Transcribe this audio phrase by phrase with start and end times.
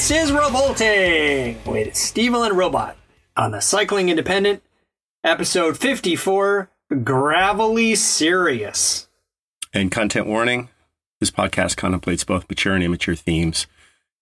[0.00, 2.96] This is Revolting with Steve and Robot
[3.36, 4.62] on the Cycling Independent,
[5.22, 6.70] episode 54
[7.04, 9.08] Gravelly Serious.
[9.74, 10.70] And content warning
[11.20, 13.66] this podcast contemplates both mature and immature themes.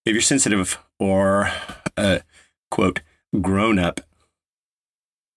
[0.05, 1.49] If you're sensitive or,
[1.95, 2.19] uh,
[2.69, 2.99] quote,
[3.39, 4.01] grown up,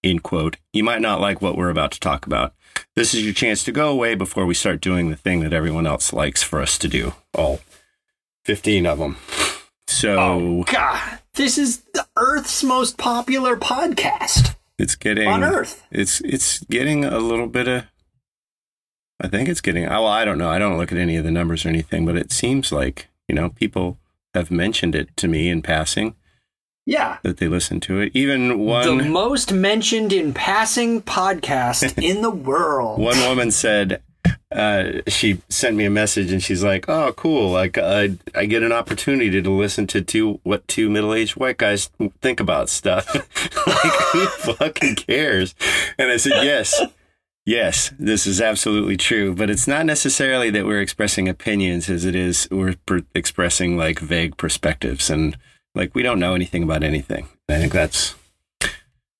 [0.03, 2.53] in quote, you might not like what we're about to talk about.
[2.97, 5.87] This is your chance to go away before we start doing the thing that everyone
[5.87, 7.15] else likes for us to do.
[7.33, 7.61] All
[8.45, 9.19] 15 of them.
[9.93, 11.19] So, Oh, God.
[11.35, 15.87] This is the Earth's most popular podcast it's getting on Earth.
[15.91, 17.85] It's it's getting a little bit of.
[19.21, 19.87] I think it's getting.
[19.87, 20.51] Oh, well, I don't know.
[20.51, 23.35] I don't look at any of the numbers or anything, but it seems like you
[23.35, 23.99] know people
[24.35, 26.17] have mentioned it to me in passing
[26.87, 27.19] Yeah.
[27.23, 28.11] that they listen to it.
[28.15, 32.99] Even one the most mentioned in passing podcast in the world.
[32.99, 34.03] one woman said
[34.55, 37.51] uh, she sent me a message and she's like, "Oh, cool!
[37.51, 41.59] Like I I get an opportunity to listen to two what two middle aged white
[41.59, 43.15] guys think about stuff.
[43.67, 45.55] like who fucking cares?"
[45.99, 46.81] And I said, "Yes."
[47.45, 52.15] Yes, this is absolutely true, but it's not necessarily that we're expressing opinions as it
[52.15, 55.37] is we're per- expressing like vague perspectives and
[55.75, 57.27] like we don't know anything about anything.
[57.49, 58.15] I think that's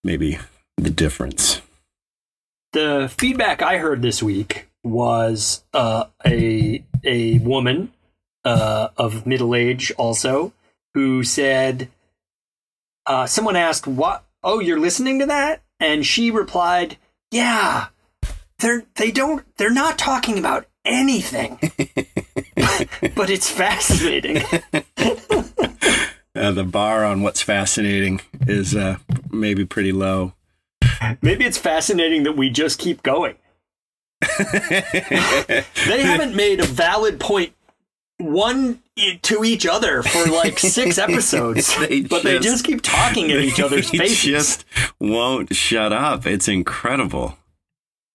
[0.05, 0.39] maybe
[0.77, 1.63] the difference.
[2.73, 7.93] the feedback I heard this week was uh, a a woman
[8.45, 10.53] uh, of middle age also
[10.95, 11.89] who said
[13.07, 14.25] uh, someone asked what?
[14.43, 15.63] Oh you're listening to that?
[15.81, 16.97] And she replied
[17.31, 17.87] yeah
[18.59, 21.59] they're they don't they're not talking about anything.
[23.15, 24.43] But it's fascinating.
[26.35, 28.97] Uh, the bar on what's fascinating is uh,
[29.31, 30.33] maybe pretty low.
[31.21, 33.37] maybe it's fascinating that we just keep going
[35.87, 37.53] they haven't made a valid point
[38.19, 38.81] one
[39.23, 43.39] to each other for like six episodes, They but they just- just keep talking in
[43.39, 44.23] each other's They faces.
[44.25, 44.65] just
[45.01, 46.27] won't shut up.
[46.27, 47.37] It's incredible.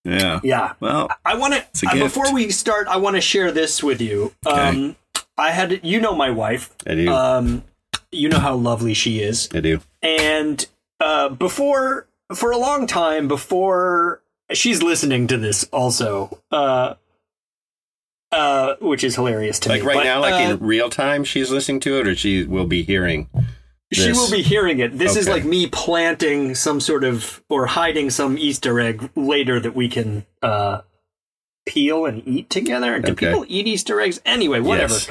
[0.06, 0.40] Yeah.
[0.42, 1.86] yeah, Well, I want to.
[1.86, 2.00] gift.
[2.00, 4.34] before we start, I want to share this with you.
[4.46, 4.96] Um,
[5.38, 6.74] I had, you know, my wife.
[6.88, 7.12] I do.
[7.12, 7.64] Um,
[8.10, 9.82] you know how lovely she is, I do.
[10.02, 10.66] and
[11.02, 14.22] uh, before for a long time before
[14.54, 16.40] she's listening to this also.
[16.52, 16.96] Uh,
[18.32, 19.88] uh, which is hilarious to Like me.
[19.88, 22.44] Like right But, now, like uh, in real time, she's listening to it, or she
[22.44, 23.30] will be hearing.
[23.94, 24.98] She will be hearing it.
[24.98, 29.76] This is like me planting some sort of or hiding some Easter egg later that
[29.76, 30.82] we can uh,
[31.66, 33.00] peel and eat together.
[33.00, 33.28] Do Okay.
[33.28, 34.20] people eat Easter eggs?
[34.26, 34.94] Anyway, whatever.
[34.96, 35.10] Yes.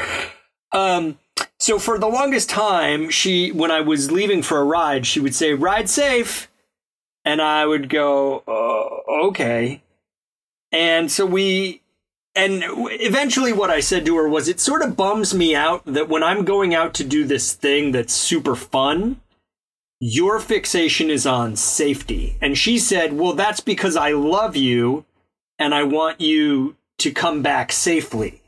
[0.72, 1.18] Um,
[1.58, 5.34] so for the longest time, she when I was leaving for a ride, she would
[5.34, 6.50] say, "Ride safe,"
[7.26, 9.82] and I would go, uh, "Okay."
[10.72, 11.82] And so we,
[12.34, 16.08] and eventually, what I said to her was, "It sort of bums me out that
[16.08, 19.20] when I'm going out to do this thing that's super fun."
[19.98, 22.36] Your fixation is on safety.
[22.42, 25.06] And she said, Well, that's because I love you
[25.58, 28.42] and I want you to come back safely.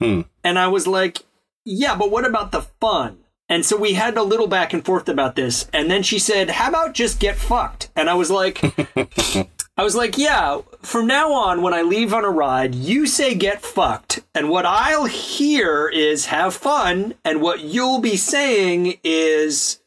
[0.00, 0.22] Hmm.
[0.44, 1.22] And I was like,
[1.64, 3.18] yeah, but what about the fun?
[3.48, 5.68] And so we had a little back and forth about this.
[5.72, 7.90] And then she said, how about just get fucked?
[7.94, 8.62] And I was like,
[9.76, 13.34] I was like, yeah, from now on, when I leave on a ride, you say
[13.34, 14.20] get fucked.
[14.34, 17.14] And what I'll hear is have fun.
[17.24, 19.80] And what you'll be saying is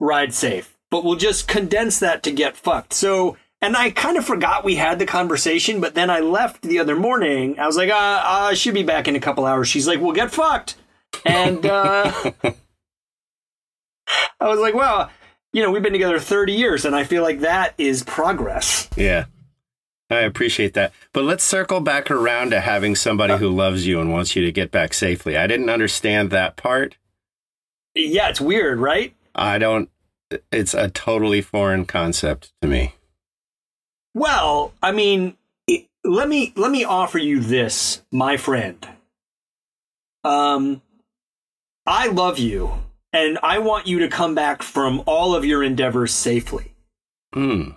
[0.00, 0.76] ride safe.
[0.90, 2.92] But we'll just condense that to get fucked.
[2.92, 6.78] So, and I kind of forgot we had the conversation, but then I left the
[6.78, 7.58] other morning.
[7.58, 9.68] I was like, uh, I should be back in a couple hours.
[9.68, 10.76] She's like, well, get fucked.
[11.24, 12.12] And uh,
[14.40, 15.10] I was like, well,
[15.52, 18.88] you know, we've been together 30 years, and I feel like that is progress.
[18.96, 19.26] Yeah.
[20.08, 20.92] I appreciate that.
[21.12, 24.52] But let's circle back around to having somebody who loves you and wants you to
[24.52, 25.36] get back safely.
[25.36, 26.96] I didn't understand that part.
[27.94, 29.14] Yeah, it's weird, right?
[29.34, 29.90] I don't,
[30.52, 32.94] it's a totally foreign concept to me.
[34.14, 35.36] Well, I mean,
[35.66, 38.86] it, let me let me offer you this, my friend.
[40.24, 40.80] Um,
[41.86, 42.72] I love you,
[43.16, 46.72] and I want you to come back from all of your endeavors safely.
[47.34, 47.70] Hmm.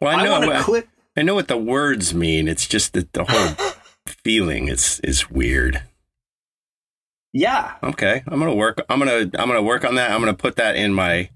[0.00, 0.40] Well, I I know.
[0.40, 0.88] to I, click.
[1.16, 2.48] I know what the words mean.
[2.48, 3.72] It's just that the whole
[4.24, 5.82] feeling is is weird.
[7.32, 8.80] Yeah, Okay, I'm gonna work.
[8.88, 10.10] I'm gonna I'm gonna work on that.
[10.10, 11.28] I'm gonna put that in my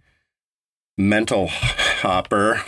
[0.96, 2.62] mental hopper.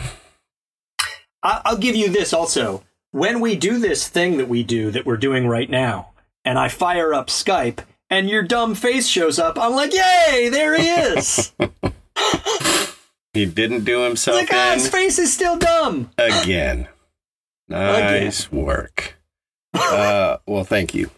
[1.41, 2.83] I- I'll give you this also.
[3.11, 6.11] When we do this thing that we do that we're doing right now,
[6.45, 7.79] and I fire up Skype,
[8.13, 10.49] and your dumb face shows up, I'm like, "Yay!
[10.49, 11.51] There he is!"
[13.33, 16.11] He didn't do himself like, ah, his face is still dumb.
[16.19, 16.87] again.
[17.67, 19.15] Nice work.
[19.73, 21.09] Uh, well, thank you.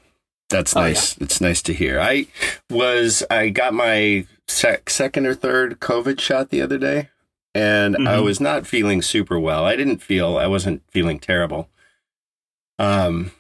[0.49, 1.17] That's Oh, nice.
[1.17, 1.99] It's nice to hear.
[1.99, 2.27] I
[2.69, 7.09] was I got my sec- second or third COVID shot the other day,
[7.53, 8.23] and I Mhm.
[8.23, 9.65] was not feeling super well.
[9.65, 11.67] I didn't feel I wasn't feeling terrible.
[12.79, 13.31] Um,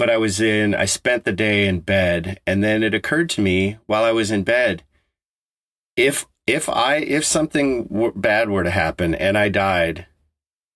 [0.00, 0.74] but I was in.
[0.74, 4.30] I spent the day in bed, and then it occurred to me while I was
[4.30, 4.82] in bed,
[5.94, 10.06] if if I if something w- bad were to happen and I died,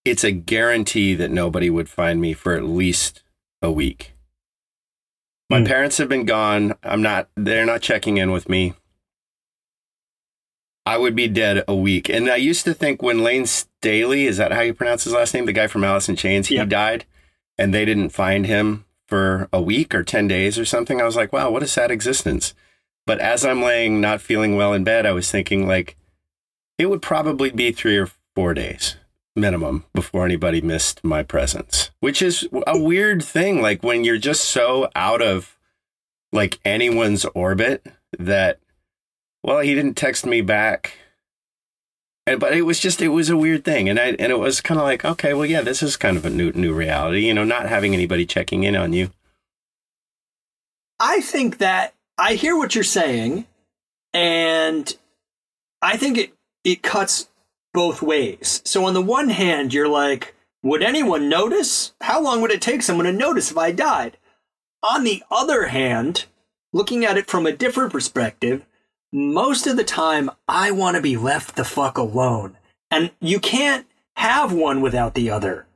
[0.05, 3.23] it's a guarantee that nobody would find me for at least
[3.63, 4.13] a week.
[5.49, 5.65] My Hmm.
[5.65, 6.75] parents have been gone.
[6.83, 8.75] I'm not, they're not checking in with me.
[10.85, 12.11] I would be dead a week.
[12.11, 15.33] And I used to think when Layne Staley, is that how you pronounce his last
[15.33, 15.47] name?
[15.47, 16.69] The guy from Alice in Chains, he Yep.
[16.69, 17.07] died
[17.57, 21.01] and they didn't find him for a week or 10 days or something.
[21.01, 22.55] I was like, wow, what a sad existence.
[23.07, 25.97] But as I'm laying not feeling well in bed, I was thinking like
[26.79, 28.97] it would probably be three or four days
[29.37, 33.61] minimum before anybody missed my presence, which is a weird thing.
[33.61, 35.59] Like when you're just so out of
[36.33, 37.87] like anyone's orbit
[38.19, 38.59] that,
[39.43, 40.97] well, he didn't text me back.
[42.27, 44.61] And, but it was just it was a weird thing, and I and it was
[44.61, 47.35] kind of like okay, well, yeah, this is kind of a new new reality, you
[47.35, 49.11] know, not having anybody checking in on you.
[50.99, 53.47] I think that I hear what you're saying,
[54.15, 54.97] and
[55.83, 56.33] I think it
[56.65, 57.29] it cuts
[57.75, 58.63] both ways.
[58.65, 61.93] So on the one hand, you're like, would anyone notice?
[62.01, 64.17] How long would it take someone to notice if I died?
[64.83, 66.25] On the other hand,
[66.73, 68.65] looking at it from a different perspective,
[69.15, 72.57] most of the time I want to be left the fuck alone.
[72.91, 75.67] And you can't have one without the other.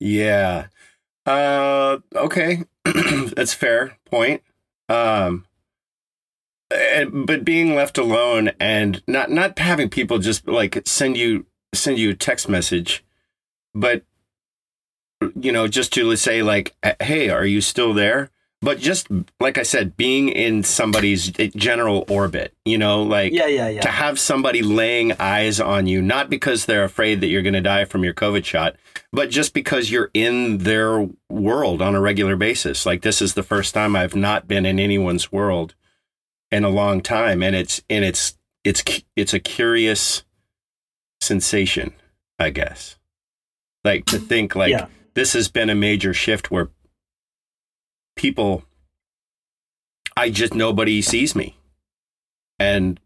[0.00, 0.68] Yeah.
[1.26, 2.64] Uh okay.
[2.84, 4.42] That's fair point.
[4.88, 5.44] Um
[6.70, 11.44] eh, but being left alone and not not having people just like send you
[11.74, 13.04] send you a text message
[13.74, 14.02] but
[15.38, 18.30] you know just to say like hey are you still there
[18.62, 19.06] but just
[19.38, 23.80] like i said being in somebody's general orbit you know like Yeah, yeah, yeah.
[23.82, 27.60] to have somebody laying eyes on you, not because they're afraid that you're going to
[27.60, 28.76] die from your COVID shot,
[29.12, 32.86] but just because you're in their world on a regular basis.
[32.86, 35.74] Like this is the first time I've not been in anyone's world
[36.50, 38.82] in a long time, and it's and it's it's
[39.16, 40.24] it's a curious
[41.20, 41.92] sensation,
[42.38, 42.96] I guess.
[43.84, 44.86] Like to think like Yeah.
[45.14, 46.70] this has been a major shift where
[48.16, 48.64] people,
[50.16, 51.56] I just nobody sees me.
[52.58, 52.98] And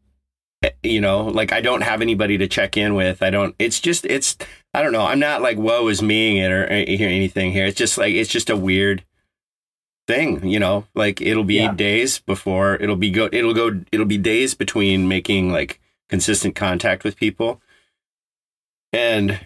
[0.63, 3.23] eh, you know like i don't have anybody to check in with.
[3.23, 4.37] I don't it's just it's
[4.73, 5.05] i don't know.
[5.07, 7.67] I'm not like woe is meing it or or anything here.
[7.67, 9.05] It's just like it's just a weird
[10.07, 10.87] thing you know?
[10.95, 11.73] Like it'll be Yeah.
[11.75, 17.03] days before it'll be go it'll go it'll be days between making like consistent contact
[17.05, 17.61] with people.
[18.93, 19.39] And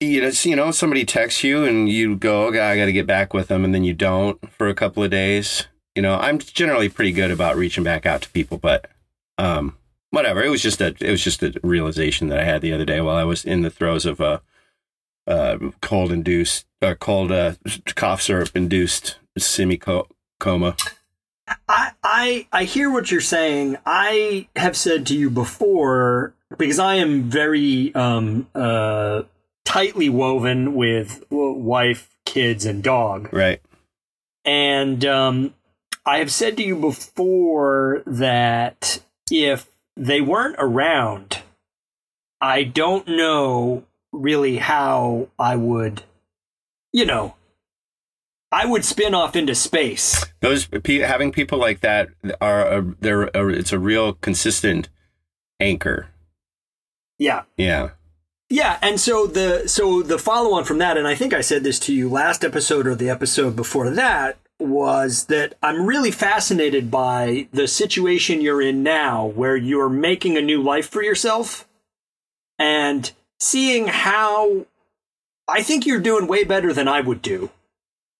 [0.00, 3.06] you know, you know, somebody texts you and you go, okay, I got to get
[3.06, 5.66] back with them, and then you don't for a couple of days.
[5.94, 8.90] You know, I'm generally pretty good about reaching back out to people, but
[9.38, 9.76] um,
[10.10, 10.42] whatever.
[10.42, 13.00] It was just a, it was just a realization that I had the other day
[13.00, 14.42] while I was in the throes of a,
[15.26, 17.54] uh, cold induced, uh, cold uh,
[17.94, 20.76] cough syrup induced semi coma.
[21.68, 23.76] I, I I hear what you're saying.
[23.86, 29.22] I have said to you before because I am very um uh
[29.66, 33.60] tightly woven with wife, kids, and dog, Right.
[34.44, 35.52] and um
[36.06, 41.40] I have said to you before that if they weren't around,
[42.40, 46.04] I don't know really how I would,
[46.92, 47.34] you know,
[48.52, 50.24] I would spin off into space.
[50.40, 52.08] Those having people like that
[52.40, 54.88] are a, they're a, it's a real consistent
[55.58, 56.06] anchor.
[57.18, 57.42] Yeah.
[57.56, 57.90] Yeah.
[58.48, 61.64] Yeah, and so the so the follow on from that, and I think I said
[61.64, 66.90] this to you last episode or the episode before that, was that I'm really fascinated
[66.90, 71.66] by the situation you're in now, where you're making a new life for yourself,
[72.56, 73.10] and
[73.40, 74.66] seeing how
[75.48, 77.50] I think you're doing way better than I would do.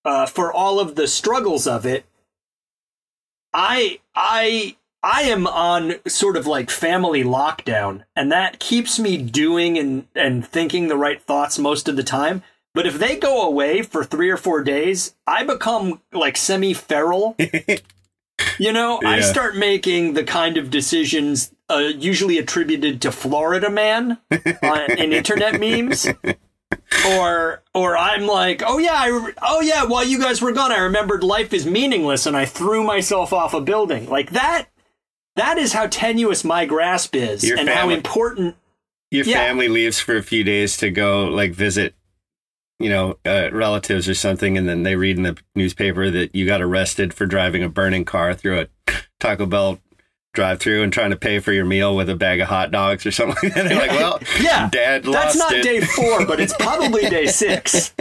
[0.05, 2.05] Uh, for all of the struggles of it,
[3.53, 9.79] I I I am on sort of like family lockdown, and that keeps me doing
[9.79, 12.43] and, and thinking the right thoughts most of the time.
[12.75, 17.37] But if they go away for three or four days, I become like semi feral.
[18.59, 24.19] you know, I start making the kind of decisions uh, usually attributed to Florida man
[24.63, 26.07] on, in internet memes.
[27.09, 29.85] Or, or I'm like, oh yeah, I, oh yeah.
[29.85, 33.55] While you guys were gone, I remembered life is meaningless, and I threw myself off
[33.55, 34.09] a building.
[34.09, 34.67] Like that.
[35.37, 38.57] That is how tenuous my grasp is, Your and how important.
[39.11, 39.35] Your Yeah.
[39.37, 41.95] family leaves for a few days to go like visit,
[42.81, 46.47] you know, uh, relatives or something, and then they read in the newspaper that you
[46.47, 48.67] got arrested for driving a burning car through a
[49.21, 49.79] Taco Bell
[50.37, 53.11] drive-through and trying to pay for your meal with a bag of hot dogs or
[53.11, 53.51] something.
[53.57, 57.27] and they're like, "Well, Yeah, Dad That's not it." day four, but it's probably day
[57.43, 57.93] six.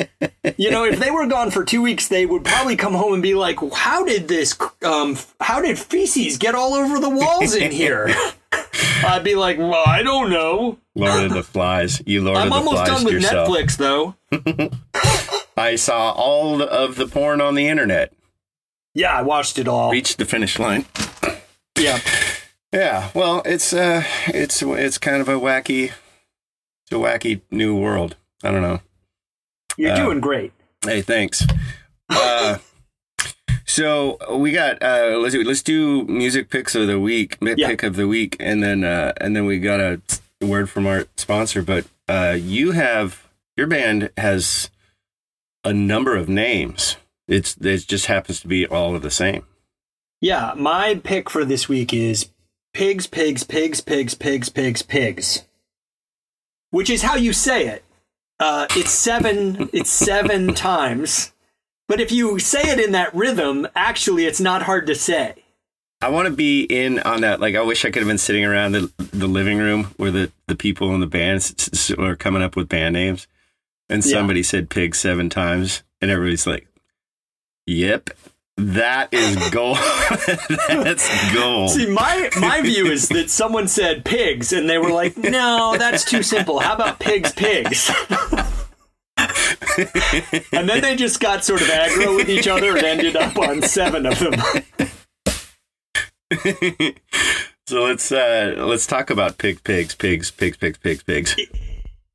[0.58, 3.24] You know, if they were gone for two weeks, they would probably come home and
[3.24, 4.56] be like, "How did this?
[4.84, 8.14] Um, how did feces get all over the walls in here?"
[9.04, 10.78] I'd be like, "Well, I don't know.
[10.94, 12.02] Lord of the Flies.
[12.06, 13.50] You Lord I'm of the almost done with yourself.
[13.50, 14.16] Netflix, though."
[15.58, 18.14] I saw all of the porn on the internet.
[18.94, 19.92] Yeah, I watched it all.
[19.92, 20.86] Reached the finish line.
[21.78, 22.00] Yeah,
[22.76, 25.86] Yeah, well, it's uh, it's it's kind of a wacky,
[26.84, 28.18] it's a wacky new world.
[28.44, 28.82] I don't know.
[29.78, 30.52] you're Uh, doing great.
[30.84, 31.46] Hey, thanks.
[32.10, 32.58] Uh,
[33.66, 37.68] so we got uh, let's do let's do music picks of the week, Yeah.
[37.68, 40.02] pick of the week, and then uh, and then we got a
[40.42, 41.62] word from our sponsor.
[41.62, 44.70] But uh, you have your band has
[45.64, 46.98] a number of names.
[47.30, 49.46] It's it just happens to be all of the same.
[50.20, 52.30] Yeah, my pick for this week is
[52.76, 55.44] pigs, pigs, pigs, pigs, pigs, pigs, pigs,
[56.72, 57.84] which is how you say it.
[58.38, 59.70] Uh, it's seven.
[59.72, 61.32] it's seven times,
[61.88, 65.36] but if you say it in that rhythm, actually, it's not hard to say.
[66.02, 67.40] I want to be in on that.
[67.40, 70.32] Like, I wish I could have been sitting around the the living room where the
[70.48, 73.26] the people in the bands are coming up with band names,
[73.90, 74.12] and Yeah.
[74.12, 76.68] somebody said "pig" seven times, and everybody's like,
[77.68, 78.10] "Yep,
[78.58, 79.78] that is gold.
[80.70, 85.18] That's gold." See, my my view is that someone said pigs, and they were like,
[85.18, 86.60] "No, that's too simple.
[86.60, 87.92] How about pigs, pigs?"
[90.52, 93.62] and then they just got sort of aggro with each other and ended up on
[93.62, 94.34] seven of them.
[97.68, 101.36] so let's uh let's talk about pig, pigs, pigs, pigs, pigs, pigs, pigs.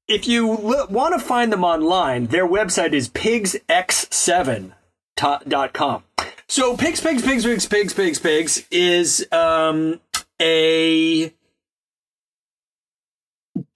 [0.09, 6.03] if you want to find them online, their website is pigsx7.com.
[6.51, 10.01] So pigs, pigs, pigs, pigs, pigs, pigs, pigs is um,
[10.43, 11.33] a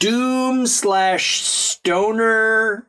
[0.01, 2.89] doom slash stoner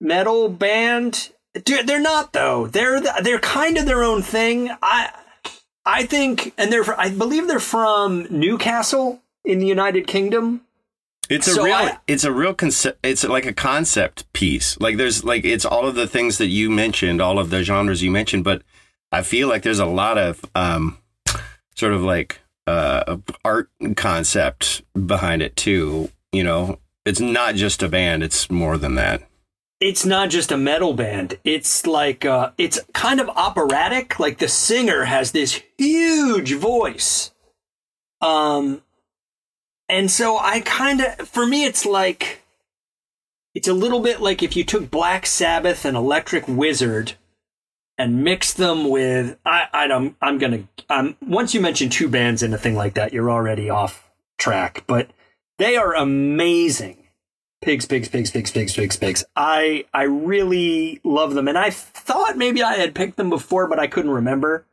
[0.00, 1.30] metal band.
[1.64, 2.66] Dude, They're not though.
[2.66, 4.68] They're they're kind of their own thing.
[4.82, 5.10] I
[5.86, 10.62] I think, and they're I believe they're from Newcastle in the United Kingdom.
[11.28, 12.98] It's a So real, I- it's a real concept.
[13.06, 14.76] It's like a concept piece.
[14.80, 18.02] Like there's like it's all of the things that you mentioned, all of the genres
[18.02, 18.62] you mentioned, but
[19.12, 20.98] I feel like there's a lot of um,
[21.74, 26.10] sort of like uh, art concept behind it too.
[26.32, 29.22] You know, it's not just a band; it's more than that.
[29.80, 31.38] it's not just a metal band.
[31.42, 34.20] It's like uh, it's kind of operatic.
[34.20, 37.32] Like the singer has this huge voice,
[38.20, 38.82] um,
[39.88, 42.42] and so I kind of, for me, it's like
[43.54, 47.14] it's a little bit like if you took Black Sabbath and Electric Wizard
[48.00, 52.42] and mix them with I I don't I'm gonna um once you mention two bands
[52.42, 54.84] in a thing like that, you're already off track.
[54.86, 55.10] But
[55.58, 56.96] they are amazing
[57.62, 62.38] pigs pigs pigs pigs pigs pigs pigs i i really love them and i thought
[62.38, 64.64] maybe i had picked them before but i couldn't remember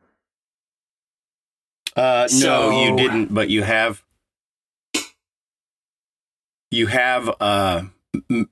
[1.94, 4.02] Uh, So- no, you didn't, but you have.
[6.70, 7.82] You have uh,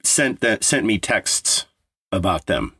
[0.02, 1.66] sent that sent me texts
[2.12, 2.74] about them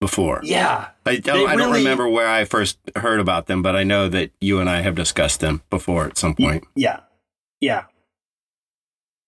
[0.00, 0.40] before.
[0.42, 3.82] yeah I don't, I don't really- remember where I first heard about them, but I
[3.84, 6.64] know that you and I have discussed them before at some point.
[6.74, 7.00] yeah
[7.60, 7.84] yeah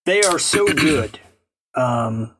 [0.05, 1.19] they are so good
[1.75, 2.35] um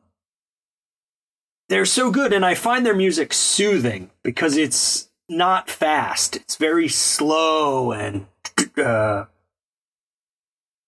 [1.69, 6.87] they're so good and i find their music soothing because it's not fast it's very
[6.87, 8.25] slow and
[8.77, 9.25] uh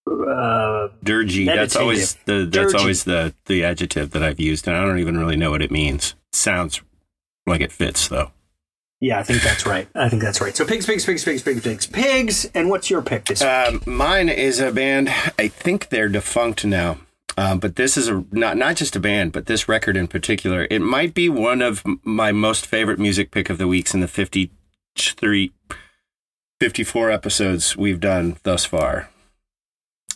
[0.08, 1.46] uh, Dirgy.
[1.46, 2.80] That's always the that's Dirgy.
[2.80, 5.72] always the the adjective that I've used, and I don't even really know what it
[5.72, 6.16] means.
[6.34, 6.82] sounds
[7.46, 8.32] like it fits though.
[9.00, 9.88] yeah, I think that's right.
[9.96, 10.56] I think that's right.
[10.56, 12.46] So pigs, pigs, pigs, pigs, pigs, pigs, pigs.
[12.54, 13.50] And what's your pick this week?
[13.50, 15.10] Um, mine is a band.
[15.40, 17.00] I think they're defunct now.
[17.38, 20.68] Um, but this is a not not just a band, but this record in particular.
[20.70, 24.08] It might be one of my most favorite music pick of the weeks in the
[24.08, 25.52] 53
[26.60, 29.10] 54 episodes we've done thus far.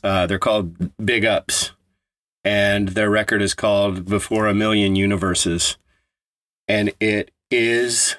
[0.04, 1.72] Uh, they're called Big Ups,
[2.44, 5.78] and their record is called Before a Million Universes.
[6.68, 8.16] And it is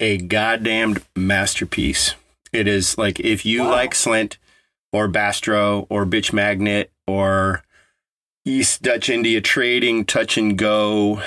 [0.00, 2.14] a goddamned masterpiece.
[2.52, 3.70] It is like if you Wow.
[3.70, 4.36] like Slint
[4.92, 7.64] or Bastro or Bitch Magnet or
[8.44, 11.22] East Dutch India Trading, Touch and Go,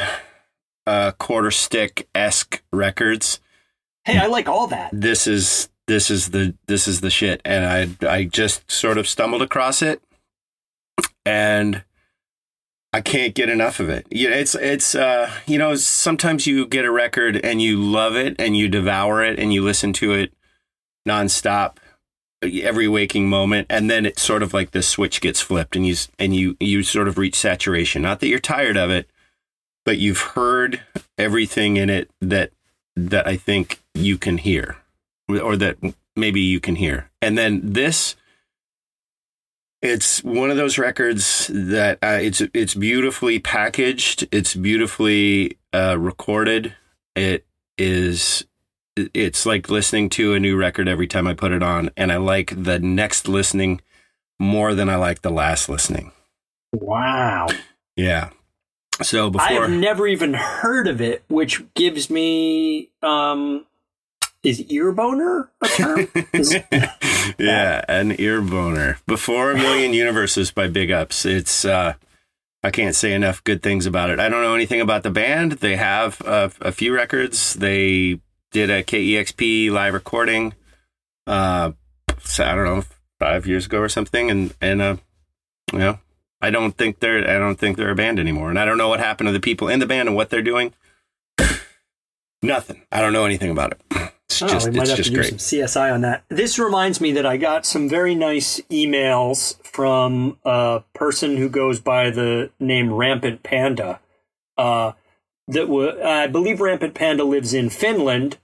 [0.85, 3.39] uh, Quarter Stick esque records
[4.03, 4.91] Hey, I like all that.
[4.93, 9.07] this is this is the this is the shit and i i just sort of
[9.07, 10.01] stumbled across it
[11.25, 11.83] and
[12.95, 16.91] i can't get enough of it it's it's uh you know sometimes you get a
[16.91, 20.33] record and you love it and you devour it and you listen to it
[21.07, 21.77] nonstop
[22.41, 25.95] every waking moment and then it's sort of like the switch gets flipped and you
[26.19, 29.09] and you you sort of reach saturation not that you're tired of it
[29.85, 30.81] but you've heard
[31.17, 32.51] everything in it that
[32.95, 34.77] that I think you can hear,
[35.29, 35.77] or that
[36.15, 37.09] maybe you can hear.
[37.21, 38.15] And then this,
[39.85, 46.73] it's one of those records that uh, it's it's beautifully packaged, it's beautifully uh, recorded.
[47.15, 47.45] It
[47.77, 48.45] is.
[48.95, 52.17] It's like listening to a new record every time I put it on, and I
[52.17, 53.81] like the next listening
[54.39, 56.11] more than I like the last listening.
[56.73, 57.47] Wow.
[57.95, 58.29] Yeah.
[59.01, 63.65] So before I have never even heard of it, which gives me um
[64.45, 66.07] is ear boner a term?
[66.33, 66.55] Is-
[67.39, 68.99] yeah, an ear boner.
[69.07, 71.25] Before a Million Universes by Big Ups.
[71.25, 71.93] It's uh
[72.63, 74.19] I can't say enough good things about it.
[74.19, 75.53] I don't know anything about the band.
[75.53, 77.53] They have uh, a few records.
[77.53, 78.19] They
[78.51, 80.53] did a KEXP live recording
[81.27, 81.71] uh
[82.21, 82.83] so I don't know,
[83.19, 84.95] 5 years ago or something and and uh
[85.73, 85.99] you know,
[86.41, 88.49] I don't think they're I don't think they're a band anymore.
[88.51, 90.43] And I don't know what happened to the people in the band and what they're
[90.43, 90.73] doing.
[92.43, 92.83] Nothing.
[92.91, 94.11] I don't know anything about it.
[94.41, 96.23] It's Oh, just we might it's have just to do some CSI on that.
[96.29, 101.79] This reminds me that I got some very nice emails from a person who goes
[101.79, 103.99] by the name Rampant Panda.
[104.57, 104.93] Uh,
[105.47, 108.37] that w- I believe Rampant Panda lives in Finland.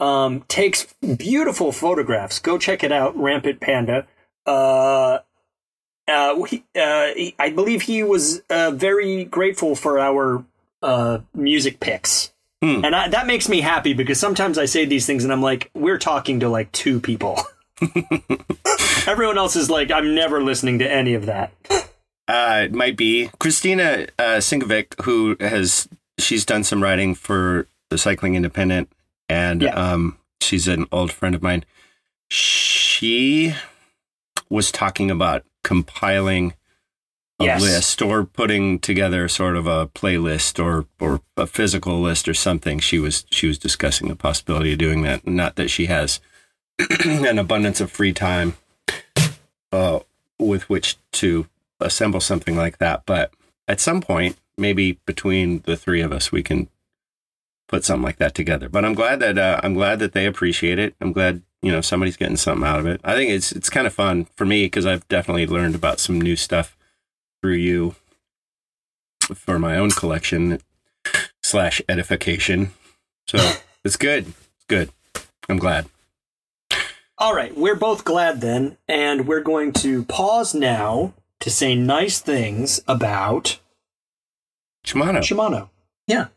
[0.00, 2.38] Um, takes beautiful photographs.
[2.38, 4.06] Go check it out, Rampant Panda.
[4.46, 5.18] Uh,
[6.08, 10.44] uh, he, uh, he- I believe he was uh, very grateful for our
[10.82, 12.32] uh, music picks.
[12.64, 12.82] Hmm.
[12.84, 15.70] And I, that makes me happy because sometimes I say these things and I'm like,
[15.74, 17.38] we're talking to like two people.
[19.06, 21.52] Everyone else is like, I'm never listening to any of that.
[22.26, 27.98] Uh, it might be Christina uh, Sinkovic, who has she's done some writing for the
[27.98, 28.90] Cycling Independent,
[29.28, 29.74] and Yeah.
[29.74, 31.64] um, she's an old friend of mine.
[32.30, 33.54] She
[34.48, 36.54] was talking about compiling
[37.40, 37.60] a Yes.
[37.62, 42.78] list or putting together sort of a playlist or or a physical list or something.
[42.78, 45.26] She was she was discussing the possibility of doing that.
[45.26, 46.20] Not that she has
[47.04, 48.56] an abundance of free time
[49.72, 50.00] uh,
[50.38, 51.46] with which to
[51.80, 53.02] assemble something like that.
[53.06, 53.32] But
[53.66, 56.68] at some point, maybe between the three of us, we can
[57.68, 58.68] put something like that together.
[58.68, 60.94] But I'm glad that uh, I'm glad that they appreciate it.
[61.00, 63.00] I'm glad you know somebody's getting something out of it.
[63.02, 66.20] I think it's it's kind of fun for me because I've definitely learned about some
[66.20, 66.76] new stuff
[67.44, 67.94] through you
[69.34, 70.58] for my own collection
[71.42, 72.72] slash edification.
[73.26, 73.36] So
[73.84, 74.28] it's good.
[74.28, 74.88] It's good.
[75.46, 75.84] I'm glad.
[77.18, 82.18] All right, we're both glad then, and we're going to pause now to say nice
[82.18, 83.58] things about
[84.86, 85.18] Shimano.
[85.18, 85.68] Shimano.
[86.06, 86.28] Yeah.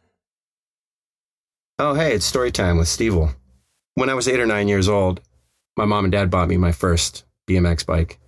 [1.80, 3.34] Oh, hey, it's story time with Stevel.
[3.96, 5.22] When I was eight or nine years old,
[5.78, 8.20] my mom and dad bought me my first BMX bike.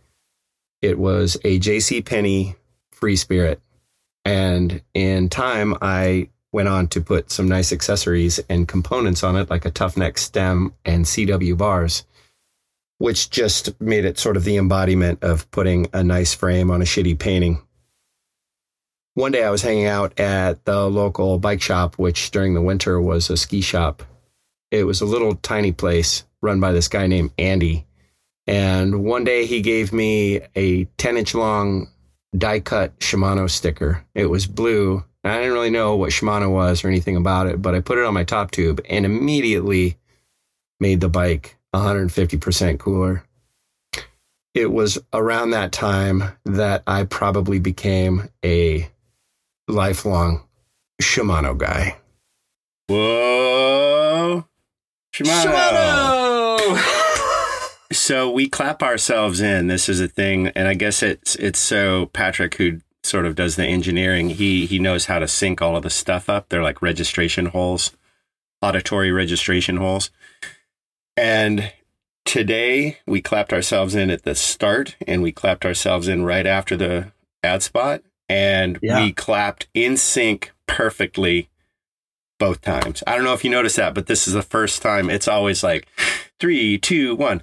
[0.82, 2.56] It was a JC Penney
[3.00, 3.62] Free Spirit.
[4.26, 9.50] And in time, I went on to put some nice accessories and components on it,
[9.50, 12.06] like a Tuff Neck stem and CW bars,
[12.98, 16.86] which just made it sort of the embodiment of putting a nice frame on a
[16.86, 17.62] shitty painting.
[19.14, 23.02] One day I was hanging out at the local bike shop, which during the winter
[23.02, 24.04] was a ski shop.
[24.72, 27.86] It was a little tiny place run by this guy named Andy.
[28.48, 31.90] And one day he gave me a 10 inch long
[32.38, 34.06] die cut Shimano sticker.
[34.14, 35.04] It was blue.
[35.24, 38.06] I didn't really know what Shimano was or anything about it, but I put it
[38.06, 39.98] on my top tube and immediately
[40.80, 43.24] made the bike 150% cooler.
[44.54, 48.90] It was around that time that I probably became a
[49.68, 50.44] lifelong
[51.02, 51.98] Shimano guy.
[52.88, 54.46] Whoa.
[55.14, 56.96] Shimano!
[57.92, 59.68] So we clap ourselves in.
[59.68, 63.56] This is a thing, and I guess it's it's so Patrick who sort of does
[63.56, 64.30] the engineering.
[64.30, 66.50] He he knows how to sync all of the stuff up.
[66.50, 67.96] They're like registration holes,
[68.62, 70.12] auditory registration holes.
[71.18, 71.72] And
[72.26, 76.78] today we clapped ourselves in at the start and we clapped ourselves in right after
[76.78, 77.12] the
[77.44, 79.02] ad spot and Yeah.
[79.04, 81.50] we clapped in sync perfectly
[82.38, 83.04] both times.
[83.08, 85.64] I don't know if you noticed that, but this is the first time it's always
[85.64, 85.88] like
[86.40, 87.42] three, two, one.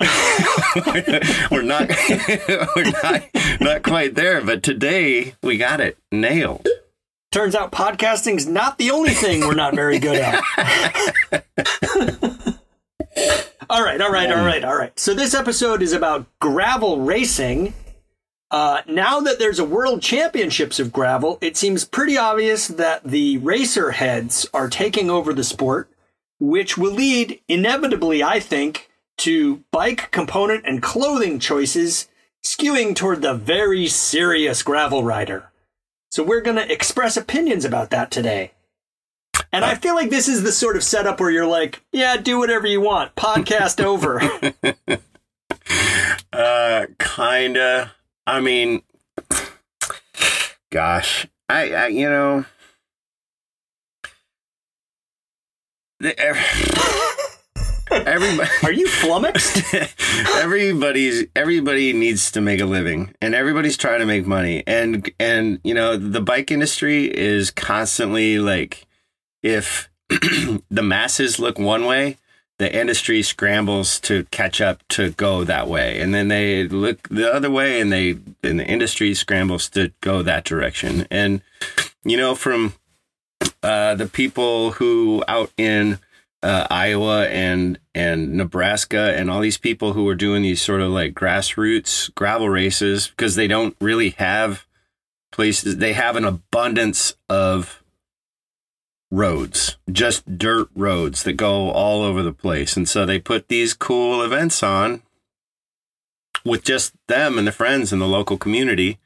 [1.50, 1.90] we're not
[2.76, 3.22] we're not
[3.60, 6.66] not quite there, but today we got it nailed.
[7.30, 10.42] Turns out podcasting's not the only thing we're not very good at.
[13.70, 14.98] all right, all right, all right, all right.
[14.98, 17.74] So this episode is about gravel racing.
[18.50, 23.38] Uh, now that there's a world championships of gravel, it seems pretty obvious that the
[23.38, 25.88] racer heads are taking over the sport,
[26.40, 28.89] which will lead inevitably, I think,
[29.20, 32.08] to bike component and clothing choices
[32.44, 35.50] skewing toward the very serious gravel rider.
[36.10, 38.52] So we're going to express opinions about that today.
[39.52, 42.38] And I feel like this is the sort of setup where you're like, yeah, do
[42.38, 43.14] whatever you want.
[43.14, 44.20] Podcast over.
[46.32, 47.92] Uh, kinda.
[48.26, 48.82] I mean,
[50.70, 52.44] gosh, I, I you know,
[55.98, 57.09] the, ev-
[57.90, 59.74] everybody, Are you flummoxed?
[60.36, 65.60] everybody's everybody needs to make a living, and everybody's trying to make money, and and
[65.64, 68.86] you know, the bike industry is constantly like,
[69.42, 72.18] if the masses look one way,
[72.60, 77.32] the industry scrambles to catch up to go that way and then they look the
[77.32, 78.10] other way and they
[78.42, 81.40] and the industry scrambles to go that direction and
[82.04, 82.74] you know from
[83.62, 85.98] uh, the people who out in
[86.42, 90.90] uh, Iowa and and Nebraska and all these people who are doing these sort of
[90.90, 94.66] like grassroots gravel races because they don't really have
[95.32, 97.80] places they have an abundance of
[99.10, 102.76] roads, just dirt roads that go all over the place.
[102.76, 105.02] And so they put these cool events on
[106.44, 108.98] with just them and the friends in the local community.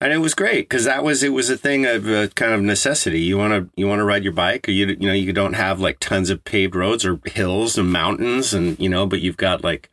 [0.00, 2.60] And it was great because that was it was a thing of uh, kind of
[2.60, 3.20] necessity.
[3.20, 5.54] You want to you want to ride your bike, or you you know you don't
[5.54, 9.38] have like tons of paved roads or hills and mountains, and you know, but you've
[9.38, 9.88] got like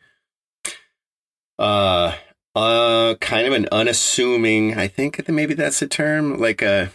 [1.58, 2.16] uh
[2.54, 4.78] uh kind of an unassuming.
[4.78, 6.92] I think maybe that's the term, like a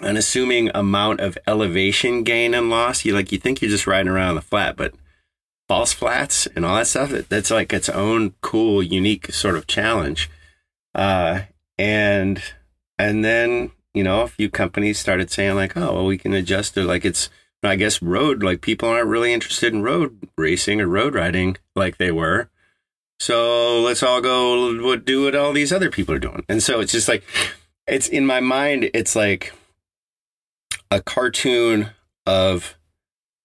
[0.00, 3.04] unassuming amount of elevation gain and loss.
[3.04, 4.92] You like you think you're just riding around the flat, but
[5.68, 7.10] false flats and all that stuff.
[7.28, 10.28] That's like its own cool, unique sort of challenge.
[10.94, 11.42] Uh,
[11.78, 12.42] and
[12.98, 16.76] and then you know a few companies started saying like, oh, well, we can adjust
[16.76, 16.84] it.
[16.84, 17.30] Like it's
[17.62, 21.98] I guess road like people aren't really interested in road racing or road riding like
[21.98, 22.48] they were.
[23.20, 26.44] So let's all go do what all these other people are doing.
[26.48, 27.24] And so it's just like
[27.86, 28.90] it's in my mind.
[28.94, 29.52] It's like
[30.90, 31.90] a cartoon
[32.26, 32.77] of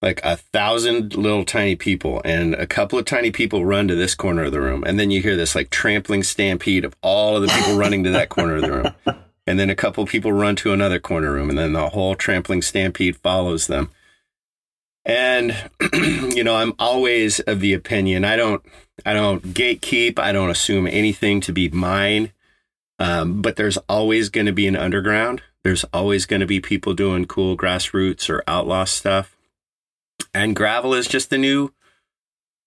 [0.04, 4.14] like a thousand little tiny people and a couple of tiny people run to this
[4.14, 7.42] corner of the room and then you hear this like trampling stampede of all of
[7.42, 8.94] the people running to that corner of the room
[9.46, 12.14] and then a couple of people run to another corner room and then the whole
[12.14, 13.90] trampling stampede follows them
[15.06, 18.62] and you know i'm always of the opinion i don't
[19.06, 22.30] i don't gatekeep i don't assume anything to be mine
[23.00, 26.92] um, but there's always going to be an underground there's always going to be people
[26.92, 29.33] doing cool grassroots or outlaw stuff.
[30.34, 31.70] And gravel is just the new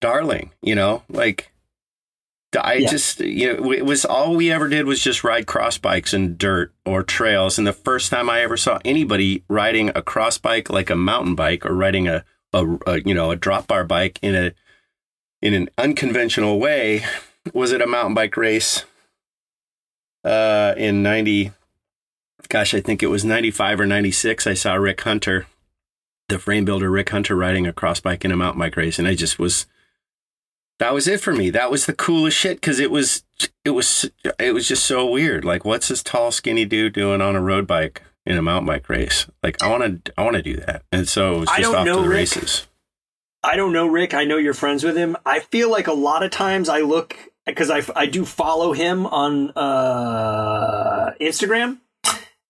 [0.00, 1.02] darling, you know?
[1.08, 1.52] Like,
[2.58, 2.88] I Yeah.
[2.90, 6.36] just, you know, it was all we ever did was just ride cross bikes in
[6.38, 7.58] dirt or trails.
[7.58, 11.34] And the first time I ever saw anybody riding a cross bike like a mountain
[11.34, 14.52] bike or riding a, a, a you know, a drop bar bike in a,
[15.42, 17.04] in an unconventional way
[17.52, 18.84] was at a mountain bike race
[20.24, 21.52] uh, in 90,
[22.48, 24.46] gosh, I think it was 95 or 96.
[24.46, 25.46] I saw Rick Hunter,
[26.28, 28.98] the frame builder Rick Hunter, riding a cross bike in a mountain bike race.
[28.98, 29.66] And I just was,
[30.78, 31.50] that was it for me.
[31.50, 33.24] That was the coolest shit because it was,
[33.64, 35.44] it was, it was just so weird.
[35.44, 38.88] Like, what's this tall, skinny dude doing on a road bike in a mountain bike
[38.88, 39.26] race?
[39.42, 40.82] Like, I want to, I want to do that.
[40.92, 42.16] And so it was I just off know, to the Rick.
[42.18, 42.66] races.
[43.42, 44.14] I don't know, Rick.
[44.14, 45.16] I know you're friends with him.
[45.24, 49.06] I feel like a lot of times I look because I, I do follow him
[49.06, 51.78] on uh, Instagram.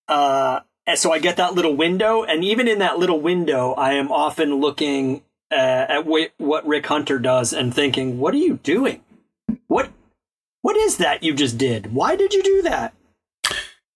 [0.08, 3.92] Uh, and so I get that little window, and even in that little window, I
[3.92, 5.22] am often looking
[5.52, 9.02] uh, at wh- what Rick Hunter does and thinking, "What are you doing?
[9.66, 9.90] What
[10.62, 11.92] what is that you just did?
[11.92, 12.94] Why did you do that?"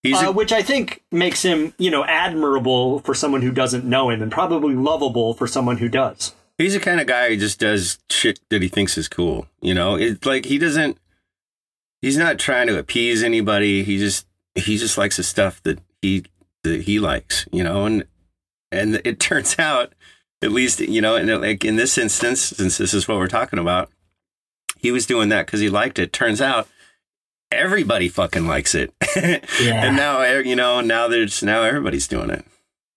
[0.05, 4.11] A, uh, which I think makes him, you know, admirable for someone who doesn't know
[4.11, 6.35] him, and probably lovable for someone who does.
[6.59, 9.47] He's the kind of guy who just does shit that he thinks is cool.
[9.61, 10.99] You know, it's like he doesn't.
[12.03, 13.83] He's not trying to appease anybody.
[13.83, 16.25] He just he just likes the stuff that he
[16.63, 17.47] that he likes.
[17.51, 18.05] You know, and
[18.71, 19.93] and it turns out
[20.41, 23.59] at least you know, and like in this instance, since this is what we're talking
[23.59, 23.89] about,
[24.77, 26.11] he was doing that because he liked it.
[26.11, 26.67] Turns out
[27.51, 29.85] everybody fucking likes it, Yeah.
[29.85, 32.45] and now eh, you know now there's now everybody's doing it.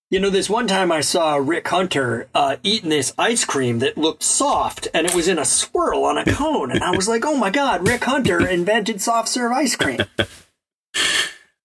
[0.09, 3.99] You know, this one time I saw Rick Hunter uh, eating this ice cream that
[3.99, 7.25] looked soft, and it was in a swirl on a cone, and I was like,
[7.25, 9.99] "Oh my god, Rick Hunter invented soft serve ice cream."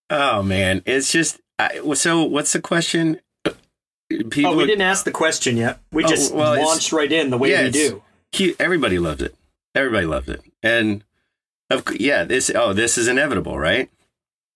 [0.10, 2.24] Oh man, it's just I, so.
[2.24, 3.20] What's the question?
[4.30, 5.80] People, Oh, we didn't ask the question yet.
[5.94, 8.04] We Oh, just well, launched right in the way yeah, we do.
[8.32, 9.34] he- everybody loved it.
[9.74, 11.04] Everybody loved it, and
[11.70, 13.90] of yeah, this oh this is inevitable, right?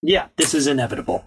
[0.01, 1.25] Yeah, this is inevitable.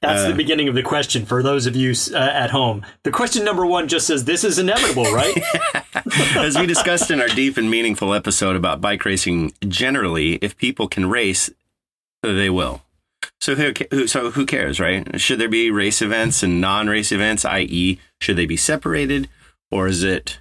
[0.00, 2.84] That's Uh, the beginning of the question for those of you uh, at home.
[3.02, 5.36] The question number one just says, "This is inevitable, right?"
[6.36, 10.88] As we discussed in our deep and meaningful episode about bike racing generally, if people
[10.88, 11.50] can race,
[12.22, 12.82] they will.
[13.40, 15.20] So who, who so who cares, right?
[15.20, 19.28] Should there be race events and non-race events, i.e., should they be separated,
[19.70, 20.38] or is it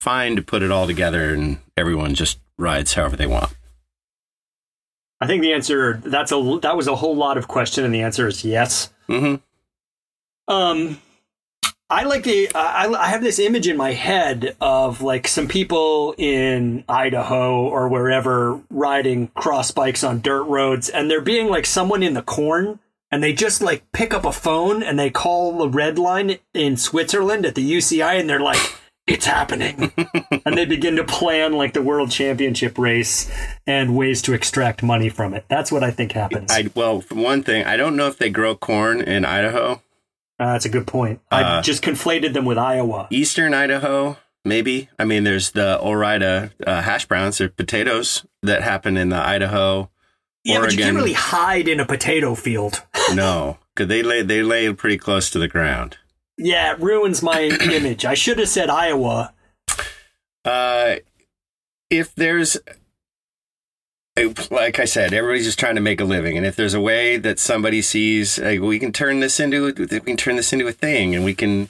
[0.00, 3.54] fine to put it all together and everyone just rides however they want?
[5.20, 8.02] I think the answer that's a that was a whole lot of question, and the
[8.02, 8.92] answer is yes.
[9.06, 9.36] hmm
[10.46, 11.00] Um,
[11.94, 16.12] I like the I, I have this image in my head of like some people
[16.18, 22.02] in Idaho or wherever riding cross bikes on dirt roads, and there being like someone
[22.02, 22.80] in the corn,
[23.12, 26.76] and they just like pick up a phone and they call the red line in
[26.76, 28.58] Switzerland at the UCI, and they're like.
[29.06, 29.92] It's happening.
[30.46, 33.30] and they begin to plan like the world championship race
[33.66, 35.44] and ways to extract money from it.
[35.46, 36.50] That's what I think happens.
[36.50, 39.82] I well, for one thing, I don't know if they grow corn in Idaho,
[40.38, 41.20] Uh, that's a good point.
[41.30, 43.06] I Uh, just conflated them with Iowa.
[43.10, 44.88] eastern Idaho, maybe.
[44.98, 49.90] I mean, there's the Ore-Ida uh, hash browns or potatoes that happen in the Idaho.
[50.44, 52.82] Yeah, but you can't really hide in a potato field.
[53.14, 55.98] No, because they lay they lay pretty close to the ground.
[56.38, 58.04] Yeah, it ruins my image.
[58.06, 59.32] I should have said Iowa.
[60.44, 60.96] Uh,
[61.90, 62.56] if there's,
[64.50, 67.16] like I said, everybody's just trying to make a living, and if there's a way
[67.16, 70.72] that somebody sees, like, we can turn this into, we can turn this into a
[70.72, 71.68] thing, and we can.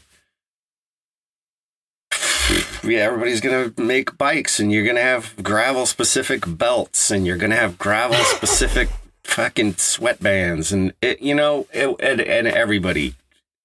[2.83, 7.57] Yeah, everybody's gonna make bikes, and you're gonna have gravel specific belts, and you're gonna
[7.57, 8.91] have gravel specific
[9.23, 13.15] fucking sweatbands, and it, you know, it, and, and everybody,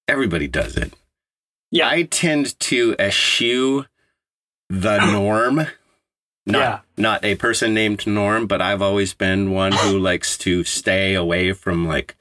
[0.08, 0.94] everybody does it.
[1.70, 1.88] Yeah.
[1.88, 3.84] I tend to eschew
[4.68, 5.56] the norm.
[5.56, 5.68] Not
[6.46, 6.78] Yeah.
[7.00, 11.52] Not a person named Norm, but I've always been one who likes to stay away
[11.52, 12.16] from like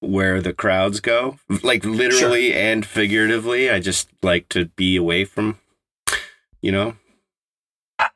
[0.00, 1.38] where the crowds go.
[1.62, 3.70] Like literally and figuratively.
[3.70, 5.58] I just like to be away from
[6.60, 6.96] you know.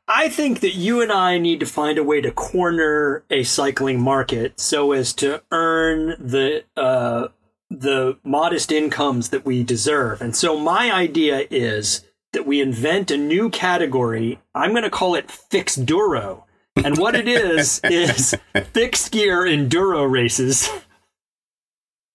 [0.07, 3.99] I think that you and I need to find a way to corner a cycling
[3.99, 7.27] market so as to earn the uh,
[7.69, 10.21] the modest incomes that we deserve.
[10.21, 14.39] And so my idea is that we invent a new category.
[14.53, 16.45] I'm going to call it fixed duro.
[16.75, 18.35] And what it is is
[18.73, 20.69] fixed gear enduro races.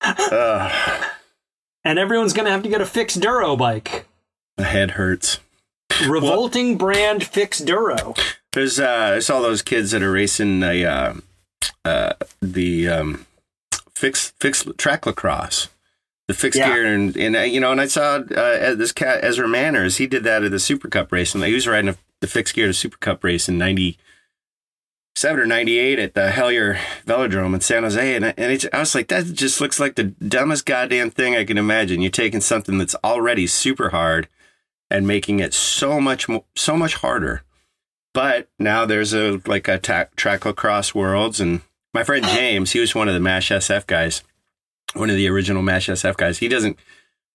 [0.02, 1.04] Ugh,
[1.84, 4.06] And everyone's going to have to get a fixed duro bike.
[4.56, 5.38] the head hurts.
[6.06, 8.14] Revolting brand fixed duro.
[8.52, 11.14] There's uh there's all those kids that are racing the uh,
[11.84, 13.26] uh the um
[13.94, 15.68] fixed fixed track lacrosse.
[16.28, 16.68] The fixed Yeah.
[16.74, 19.96] gear and, and uh, you know, and I saw uh, this cat Ezra Manners.
[19.96, 22.54] He did that at the Super Cup race, and he was riding a, the fixed
[22.54, 23.98] gear to Super Cup race in '97
[25.40, 28.14] or '98 at the Hellyer Velodrome in San Jose.
[28.14, 31.34] And, I- and it, I was like, that just looks like the dumbest goddamn thing
[31.34, 32.00] I can imagine.
[32.02, 34.28] You're taking something that's already super hard
[34.90, 37.42] and making it so much mo- so much harder.
[38.14, 41.62] But now there's a like a ta- track lacrosse worlds, and
[41.94, 44.22] my friend James, he was one of the Mash SF guys,
[44.94, 46.38] one of the original Mash SF guys.
[46.38, 46.78] He doesn't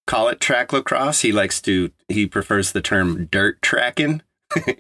[0.08, 1.22] call it track lacrosse.
[1.22, 4.22] He likes to he prefers the term dirt tracking.
[4.56, 4.76] and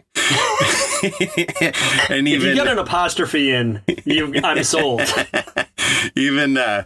[1.03, 5.01] If you even get an apostrophe in, you, I'm sold.
[6.15, 6.83] even uh,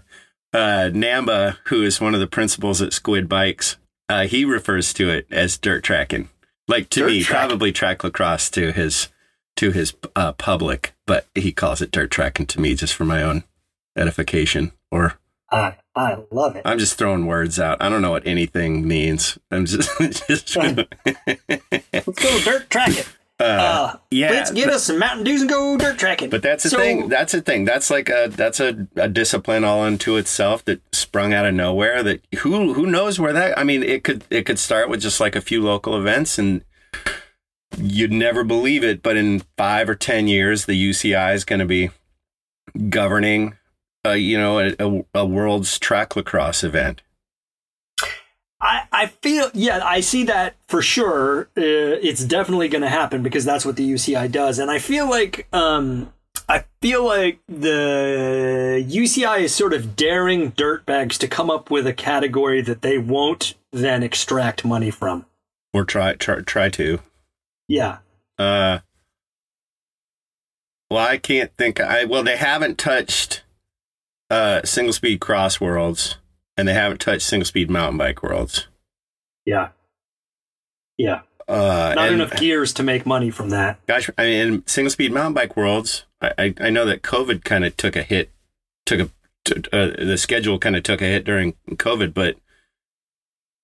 [0.53, 3.77] uh, Namba, who is one of the principals at Squid Bikes,
[4.09, 6.29] uh, he refers to it as dirt tracking.
[6.67, 7.47] Like to Dirt me, tracking.
[7.49, 9.09] probably track lacrosse to his
[9.57, 13.21] to his uh, public, but he calls it dirt tracking to me just for my
[13.23, 13.43] own
[13.97, 14.71] edification.
[14.91, 15.19] Or
[15.51, 16.63] I, I love it.
[16.65, 17.77] I'm just throwing words out.
[17.81, 19.37] I don't know what anything means.
[19.49, 19.89] I'm just,
[20.27, 23.03] just Let's go dirt tracking.
[23.39, 24.31] uh, Uh, yeah.
[24.31, 26.29] let's get us some Mountain Dews and go dirt tracking.
[26.29, 27.07] But that's the So- thing.
[27.07, 27.65] That's the thing.
[27.65, 32.03] That's like a that's a, a discipline all unto itself that sprung out of nowhere.
[32.03, 33.57] That who who knows where that?
[33.57, 36.63] I mean, it could it could start with just like a few local events, and
[37.77, 39.01] you'd never believe it.
[39.03, 41.91] But in five or ten years, the UCI is going to be
[42.89, 43.55] governing,
[44.09, 47.01] uh, you know, a, a, a world's track lacrosse event.
[48.59, 51.49] I, I feel yeah, I see that for sure.
[51.55, 55.07] Uh, it's definitely going to happen because that's what the UCI does, and I feel
[55.07, 56.11] like um,
[56.49, 61.93] I feel like the UCI is sort of daring dirtbags to come up with a
[61.93, 65.25] category that they won't then extract money from.
[65.73, 66.99] Or try try try to.
[67.67, 67.97] Yeah.
[68.39, 68.79] Uh.
[70.89, 71.79] Well, I can't think.
[71.79, 73.43] I well, they haven't touched
[74.29, 76.17] uh single speed cross worlds,
[76.57, 78.67] and they haven't touched single speed mountain bike worlds.
[79.45, 79.69] Yeah.
[80.97, 81.21] Yeah.
[81.47, 83.79] Uh, Not and- enough gears to make money from that.
[83.87, 87.63] Gosh, I mean, single speed mountain bike worlds, I, I, I know that COVID kind
[87.63, 88.29] of took a hit,
[88.85, 89.09] took a,
[89.45, 92.35] t- uh, the schedule kind of took a hit during COVID, but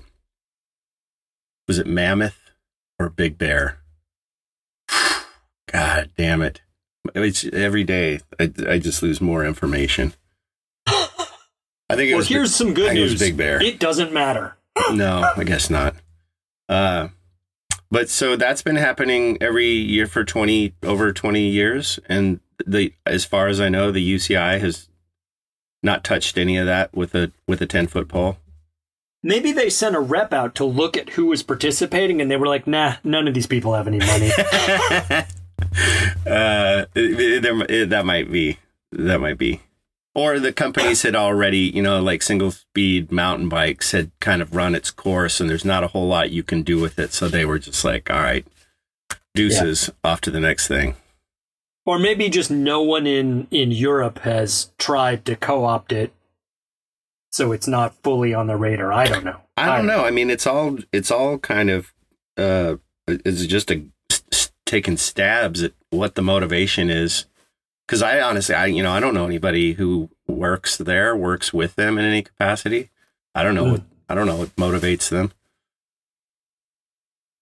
[1.66, 2.50] was it Mammoth
[2.98, 3.78] or Big Bear?
[5.72, 6.62] God damn it.
[7.14, 8.20] It's every day.
[8.40, 10.14] I, I just lose more information.
[11.90, 13.20] I think it Well, was here's some I good think it was news.
[13.20, 13.62] Big Bear.
[13.62, 14.56] It doesn't matter.
[14.92, 15.96] no, I guess not.
[16.68, 17.08] Uh,
[17.90, 23.24] but so that's been happening every year for 20 over 20 years and the as
[23.24, 24.88] far as I know the UCI has
[25.82, 28.38] not touched any of that with a with a 10 foot pole.
[29.22, 32.46] Maybe they sent a rep out to look at who was participating, and they were
[32.46, 34.30] like, "Nah, none of these people have any money."
[36.26, 38.58] uh, there, that might be.
[38.92, 39.60] That might be.
[40.14, 44.54] Or the companies had already, you know, like single speed mountain bikes had kind of
[44.54, 47.12] run its course and there's not a whole lot you can do with it.
[47.12, 48.44] So they were just like, all right,
[49.34, 50.96] deuces, off to the next thing.
[51.88, 56.12] Or maybe just no one in in Europe has tried to co-opt it,
[57.32, 58.92] so it's not fully on the radar.
[58.92, 59.40] I don't know.
[59.56, 60.04] I don't know.
[60.04, 61.94] I mean, it's all, it's all kind of,
[62.36, 62.76] uh,
[63.08, 63.84] it's just a
[64.66, 67.24] taking stabs at what the motivation is.
[67.88, 71.74] Cause I honestly, I, you know, I don't know anybody who works there, works with
[71.76, 72.90] them in any capacity.
[73.34, 73.70] I don't know Hmm.
[73.72, 75.32] what, I don't know what motivates them.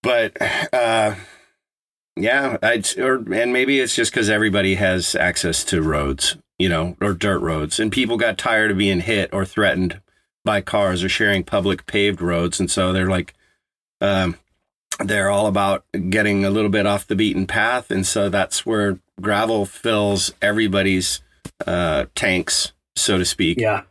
[0.04, 0.40] But,
[0.72, 1.16] uh,
[2.16, 6.96] yeah, I'd, or, and maybe it's just cause everybody has access to roads, you know,
[7.00, 10.00] or dirt roads and people got tired of being hit or threatened
[10.44, 12.58] by cars or sharing public paved roads.
[12.58, 13.34] And so they're like,
[14.00, 14.36] um,
[15.04, 17.90] they're all about getting a little bit off the beaten path.
[17.90, 21.20] And so that's where gravel fills everybody's
[21.66, 23.82] uh, tanks, so to speak, Yeah,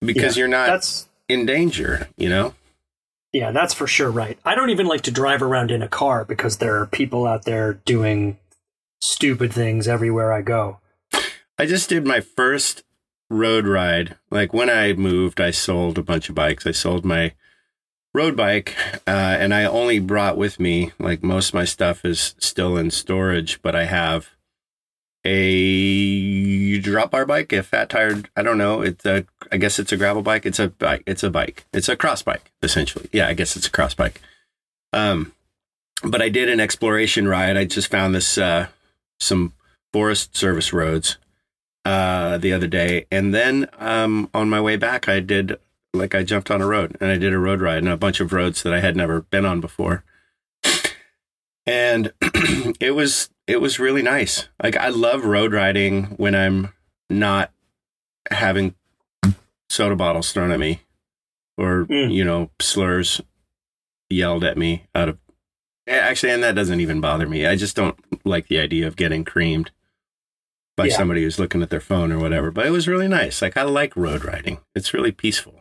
[0.00, 0.40] because yeah.
[0.40, 2.54] you're not that's in danger, you know?
[3.32, 4.38] Yeah, that's for sure right.
[4.44, 7.44] I don't even like to drive around in a car because there are people out
[7.44, 8.38] there doing
[9.00, 10.78] stupid things everywhere I go.
[11.58, 12.82] I just did my first
[13.28, 14.16] road ride.
[14.30, 16.66] Like when I moved, I sold a bunch of bikes.
[16.66, 17.34] I sold my
[18.12, 18.74] road bike,
[19.06, 22.90] uh, and I only brought with me, like most of my stuff is still in
[22.90, 24.30] storage, but I have
[25.24, 28.82] a drop bar bike, a fat tired, I don't know.
[28.82, 30.46] It's a, I guess it's a gravel bike.
[30.46, 31.02] It's a bike.
[31.06, 31.66] It's a bike.
[31.72, 33.08] It's a cross bike, essentially.
[33.12, 34.20] Yeah, I guess it's a cross bike.
[34.92, 35.32] Um,
[36.02, 37.56] but I did an exploration ride.
[37.56, 38.68] I just found this, uh,
[39.18, 39.52] some
[39.92, 41.18] forest service roads
[41.84, 45.58] uh, the other day, and then um, on my way back, I did
[45.92, 48.20] like I jumped on a road and I did a road ride and a bunch
[48.20, 50.04] of roads that I had never been on before,
[51.66, 52.12] and
[52.80, 54.48] it was it was really nice.
[54.62, 56.72] Like I love road riding when I'm
[57.08, 57.52] not
[58.30, 58.74] having
[59.68, 60.80] soda bottles thrown at me
[61.56, 62.12] or Mm.
[62.12, 63.20] you know slurs
[64.08, 65.18] yelled at me out of
[65.88, 69.24] actually and that doesn't even bother me i just don't like the idea of getting
[69.24, 69.70] creamed
[70.76, 70.96] by Yeah.
[70.96, 73.62] somebody who's looking at their phone or whatever but it was really nice like i
[73.62, 75.59] like road riding it's really peaceful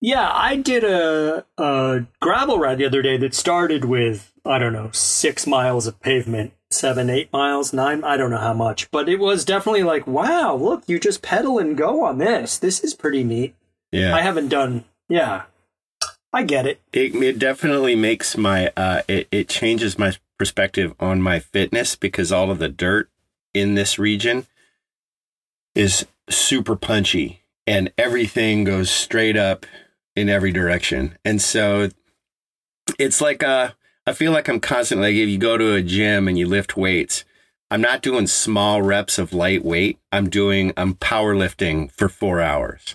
[0.00, 4.72] Yeah, I did a, a gravel ride the other day that started with, I don't
[4.72, 8.90] know, six miles of pavement, seven, eight miles, nine, I don't know how much.
[8.90, 12.58] But it was definitely like, wow, look, you just pedal and go on this.
[12.58, 13.56] This is pretty neat.
[13.90, 15.42] yeah I haven't done, yeah.
[16.32, 16.80] I get it.
[16.92, 22.30] it, it definitely makes my uh it, it changes my perspective on my fitness because
[22.30, 23.08] all of the dirt
[23.54, 24.46] in this region
[25.74, 29.64] is super punchy and everything goes straight up
[30.18, 31.16] in every direction.
[31.24, 31.88] And so
[32.98, 33.70] it's like uh
[34.06, 36.76] i feel like i'm constantly like if you go to a gym and you lift
[36.76, 37.24] weights
[37.70, 39.98] i'm not doing small reps of light weight.
[40.10, 42.94] I'm doing i'm powerlifting for four hours.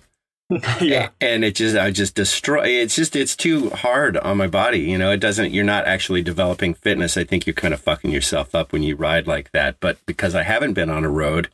[0.81, 1.09] Yeah.
[1.21, 4.97] and it just i just destroy it's just it's too hard on my body you
[4.97, 5.11] know?
[5.11, 7.17] It doesn't you're not actually developing fitness.
[7.17, 9.79] I think you're kind of fucking yourself up when you ride like that.
[9.79, 11.49] But because i haven't been on a road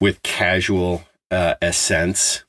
[0.00, 2.44] with casual uh ascents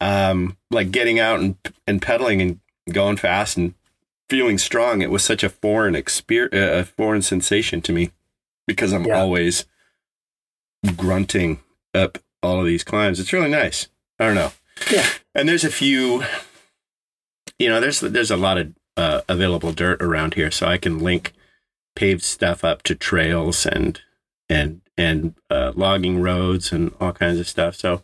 [0.00, 2.60] um like getting out and and pedaling and
[2.92, 3.74] going fast and
[4.28, 8.10] feeling strong, it was such a foreign experience, a foreign sensation to me
[8.66, 9.18] because I'm Yeah.
[9.20, 9.66] always
[10.96, 11.60] grunting
[11.94, 13.20] up all of these climbs.
[13.20, 13.88] It's really nice.
[14.18, 14.52] I don't know.
[14.90, 15.06] Yeah.
[15.34, 16.22] And there's a few,
[17.58, 20.98] you know, there's there's a lot of uh, available dirt around here, so I can
[20.98, 21.32] link
[21.96, 24.00] paved stuff up to trails and
[24.48, 27.74] and and uh, logging roads and all kinds of stuff.
[27.76, 28.02] So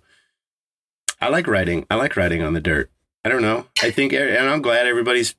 [1.20, 1.86] I like riding.
[1.90, 2.90] I like riding on the dirt.
[3.24, 3.66] I don't know.
[3.82, 5.34] I think, and I'm glad everybody's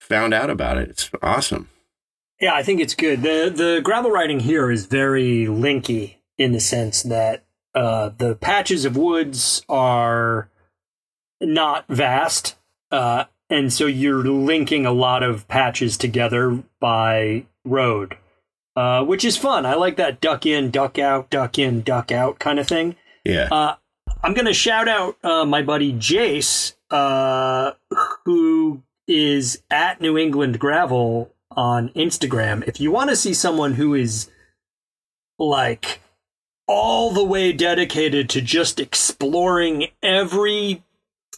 [0.00, 0.88] found out about it.
[0.88, 1.68] It's awesome.
[2.40, 3.22] Yeah, I think it's good.
[3.22, 8.84] The the gravel riding here is very linky in the sense that uh, the patches
[8.84, 10.48] of woods are
[11.40, 12.56] not vast,
[12.92, 18.16] uh, and so you're linking a lot of patches together by road,
[18.76, 19.66] uh, which is fun.
[19.66, 22.94] I like that duck in, duck out, duck in, duck out kind of thing.
[23.24, 23.48] Yeah.
[23.50, 23.74] Uh,
[24.22, 27.72] I'm going to shout out uh, my buddy Jace, uh,
[28.24, 32.66] who is at New England Gravel on Instagram.
[32.66, 34.28] If you want to see someone who is
[35.38, 36.00] like
[36.66, 40.82] all the way dedicated to just exploring every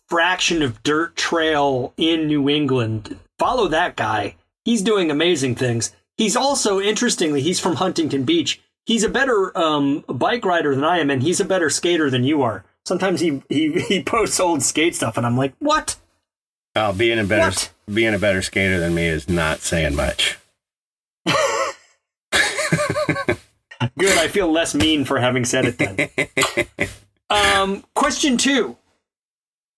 [0.09, 4.37] fraction of dirt trail in New England, follow that guy.
[4.65, 5.95] He's doing amazing things.
[6.17, 8.61] He's also, interestingly, he's from Huntington Beach.
[8.87, 12.25] He's a better um, bike rider than I am, and he's a better skater than
[12.25, 12.65] you are.
[12.91, 15.95] Sometimes he, he, he posts old skate stuff, and I'm like, what?
[16.75, 17.71] Oh, being a better What?
[17.95, 20.39] being a better skater than me is not saying much.
[21.25, 21.39] Good.
[24.19, 26.89] I feel less mean for having said it then.
[27.31, 28.77] um, question two.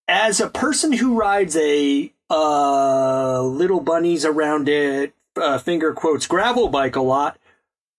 [0.09, 6.69] As a person who rides a uh, little bunnies around it, uh, finger quotes, gravel
[6.69, 7.37] bike a lot,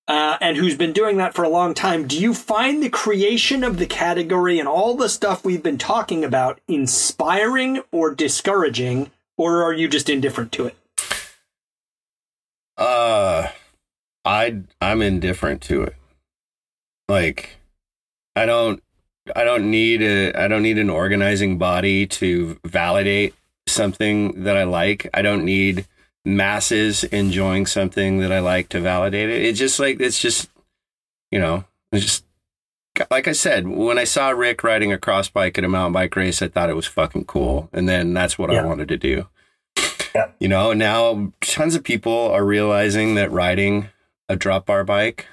[0.07, 3.63] uh, and who's been doing that for a long time, do you find the creation
[3.63, 9.63] of the category and all the stuff we've been talking about inspiring or discouraging, or
[9.63, 10.75] are you just indifferent to it?
[12.77, 13.47] Uh,
[14.25, 15.95] I I'm indifferent to it.
[17.07, 17.57] Like,
[18.35, 18.83] I don't
[19.35, 23.33] I don't need a I don't need an organizing body to validate
[23.67, 25.07] something that I like.
[25.13, 25.85] I don't need
[26.25, 29.43] masses enjoying something that I like to validate it.
[29.43, 30.49] It's just like it's just
[31.31, 32.25] you know it's just
[33.09, 36.15] like I said when I saw Rick riding a cross bike at a mountain bike
[36.15, 38.61] race, I thought it was fucking cool, and then that's what Yeah.
[38.61, 39.27] I wanted to do.
[40.15, 40.27] Yeah.
[40.39, 43.89] You know, now tons of people are realizing that riding
[44.29, 45.25] a drop bar bike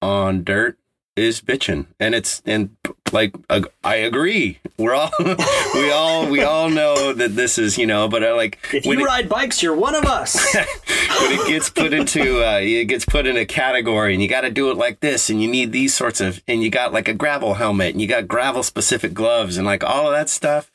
[0.00, 0.78] on dirt
[1.16, 2.76] is bitching, and it's and
[3.12, 4.58] like ag- I agree.
[4.78, 5.10] We're all
[5.74, 8.98] we all we all know that this is you know, but I like If when
[8.98, 10.34] you it- ride bikes, you're one of us.
[10.54, 14.42] when it gets put into uh, it gets put in a category and you got
[14.42, 17.08] to do it like this and you need these sorts of and you got like
[17.08, 20.70] a gravel helmet and you got gravel specific gloves and like all of that stuff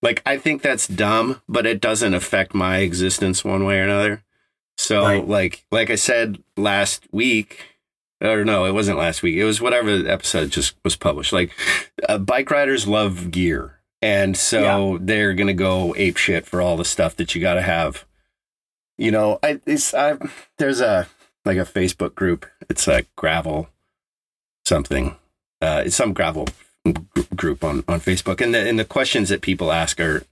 [0.00, 4.22] like i think that's dumb but it doesn't affect my existence one way or another
[4.78, 5.26] so Right.
[5.28, 7.73] like like i said last week
[8.24, 11.50] or no it wasn't last week it was whatever the episode just was published like
[12.08, 16.84] uh, bike riders love gear and so they're gonna go ape shit for all the
[16.84, 18.04] stuff that you got to have
[18.96, 20.16] you know, I it's I
[20.58, 21.08] there's a
[21.44, 22.46] like a Facebook group.
[22.68, 23.68] It's like gravel
[24.66, 25.16] something.
[25.60, 26.46] Uh, it's some gravel
[27.34, 30.24] group on on Facebook, and the and the questions that people ask are.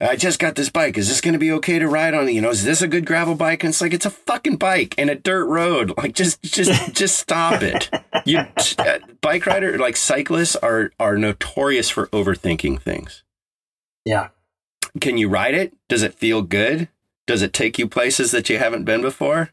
[0.00, 0.96] I just got this bike.
[0.96, 2.28] Is this going to be okay to ride on?
[2.32, 3.64] You know, is this a good gravel bike?
[3.64, 5.92] And it's like it's a fucking bike and a dirt road.
[5.98, 7.90] Like just just just stop it.
[8.24, 8.46] You
[8.78, 13.24] uh, bike rider like cyclists are are notorious for overthinking things
[14.08, 14.28] yeah.
[15.00, 15.74] can you ride it?
[15.88, 16.88] Does it feel good?
[17.26, 19.50] Does it take you places that you haven't been before?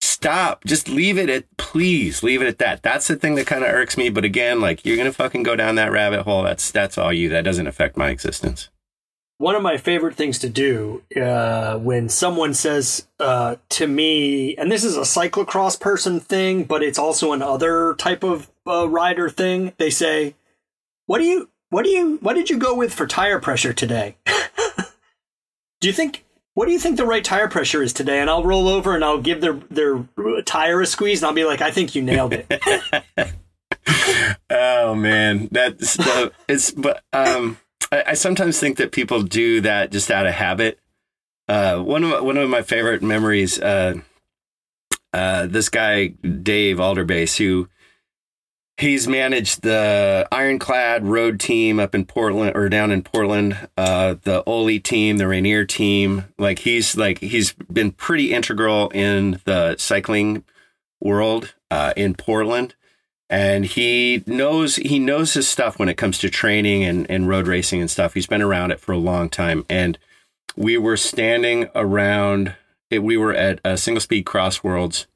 [0.00, 0.64] Stop.
[0.64, 2.82] Just leave it at, please leave it at that.
[2.82, 4.10] That's the thing that kind of irks me.
[4.10, 6.44] But again, like you're going to fucking go down that rabbit hole.
[6.44, 7.28] That's, that's all you.
[7.30, 8.68] That doesn't affect my existence.
[9.38, 14.70] One of my favorite things to do uh, when someone says uh, to me, and
[14.70, 19.28] this is a cyclocross person thing, but it's also an other type of uh, rider
[19.28, 19.72] thing.
[19.78, 20.34] They say,
[21.06, 21.48] "What do you?
[21.70, 22.18] What do you?
[22.20, 24.16] What did you go with for tire pressure today?
[25.80, 26.24] do you think?"
[26.54, 28.20] What do you think the right tire pressure is today?
[28.20, 30.04] And I'll roll over and I'll give their their
[30.44, 32.46] tire a squeeze, and I'll be like, "I think you nailed it."
[34.50, 37.58] Oh man, that's the, it's, but, um,
[37.92, 40.80] I, I sometimes think that people do that just out of habit.
[41.46, 43.94] Uh, one of my, one of my favorite memories, uh,
[45.12, 47.68] uh, this guy Dave Alderbase, who
[48.78, 54.42] he's managed the Ironclad Road team up in Portland or down in Portland, uh, the
[54.44, 56.24] Oli team, the Rainier team.
[56.38, 60.44] Like he's like he's been pretty integral in the cycling
[61.00, 62.74] world uh, in Portland
[63.32, 67.46] and he knows he knows his stuff when it comes to training and, and road
[67.46, 68.12] racing and stuff.
[68.12, 69.64] He's been around it for a long time.
[69.70, 69.98] And
[70.54, 72.54] we were standing around.
[72.90, 75.06] It, we were at a single speed cross worlds.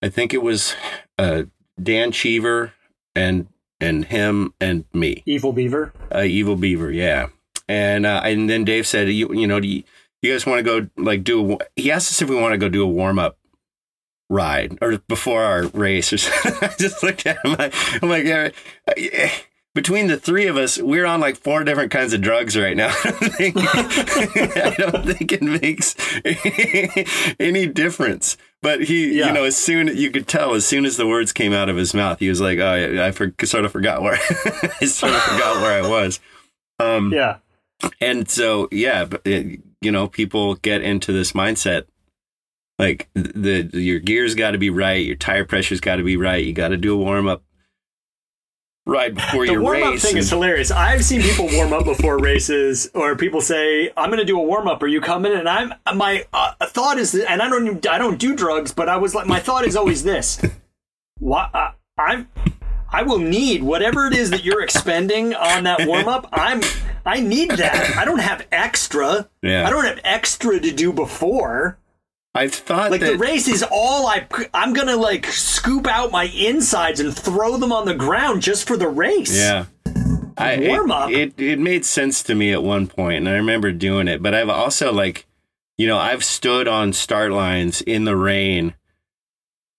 [0.00, 0.76] I think it was
[1.18, 1.42] uh,
[1.82, 2.74] Dan Cheever
[3.16, 3.48] and
[3.80, 5.24] and him and me.
[5.26, 5.92] Evil Beaver.
[6.14, 7.26] Uh, Evil Beaver, yeah.
[7.68, 9.82] And uh, and then Dave said, you you know, do you,
[10.22, 11.54] you guys want to go like do?
[11.54, 13.36] A, he asked us if we want to go do a warm up
[14.28, 16.68] ride or before our race or something.
[16.68, 17.56] I just looked at him.
[17.58, 17.70] I,
[18.02, 18.50] I'm like, yeah,
[18.96, 19.30] yeah.
[19.74, 22.88] Between the three of us, we're on like four different kinds of drugs right now.
[23.04, 25.94] I don't think, I don't think it makes
[27.38, 28.36] any difference.
[28.62, 29.26] But he, Yeah.
[29.28, 31.76] you know, as soon you could tell, as soon as the words came out of
[31.76, 34.14] his mouth, he was like, "Oh, I, I for, sort of forgot where
[34.80, 36.20] I sort of forgot where I was."
[36.80, 37.36] Um, Yeah.
[38.00, 41.84] and so, yeah, but it, you know, people get into this mindset
[42.78, 46.16] like the, the your gear's got to be right, your tire pressure's got to be
[46.16, 46.44] right.
[46.44, 47.42] You got to do a warm up
[48.86, 50.02] right before The your warm up race.
[50.02, 50.70] thing is and- hilarious.
[50.70, 54.42] I've seen people warm up before races, or people say, "I'm going to do a
[54.42, 54.82] warm up.
[54.82, 58.18] Are you coming?" And I'm my uh, thought is, and I don't even- I don't
[58.18, 60.40] do drugs, but I was like, my thought is always this:
[61.18, 62.28] What uh, I'm.
[62.92, 66.28] I will need whatever it is that you're expending on that warm up.
[66.32, 66.60] I'm
[67.04, 67.96] I need that.
[67.96, 69.28] I don't have extra.
[69.42, 69.66] Yeah.
[69.66, 71.78] I don't have extra to do before.
[72.36, 76.10] I thought Like that the race is all I I'm going to like scoop out
[76.12, 79.36] my insides and throw them on the ground just for the race.
[79.36, 79.66] Yeah.
[80.38, 81.10] I, it- Warm up.
[81.10, 84.22] It, it made sense to me at one point, and I remember doing it.
[84.22, 85.26] But I've also like,
[85.78, 88.74] you know, I've stood on start lines in the rain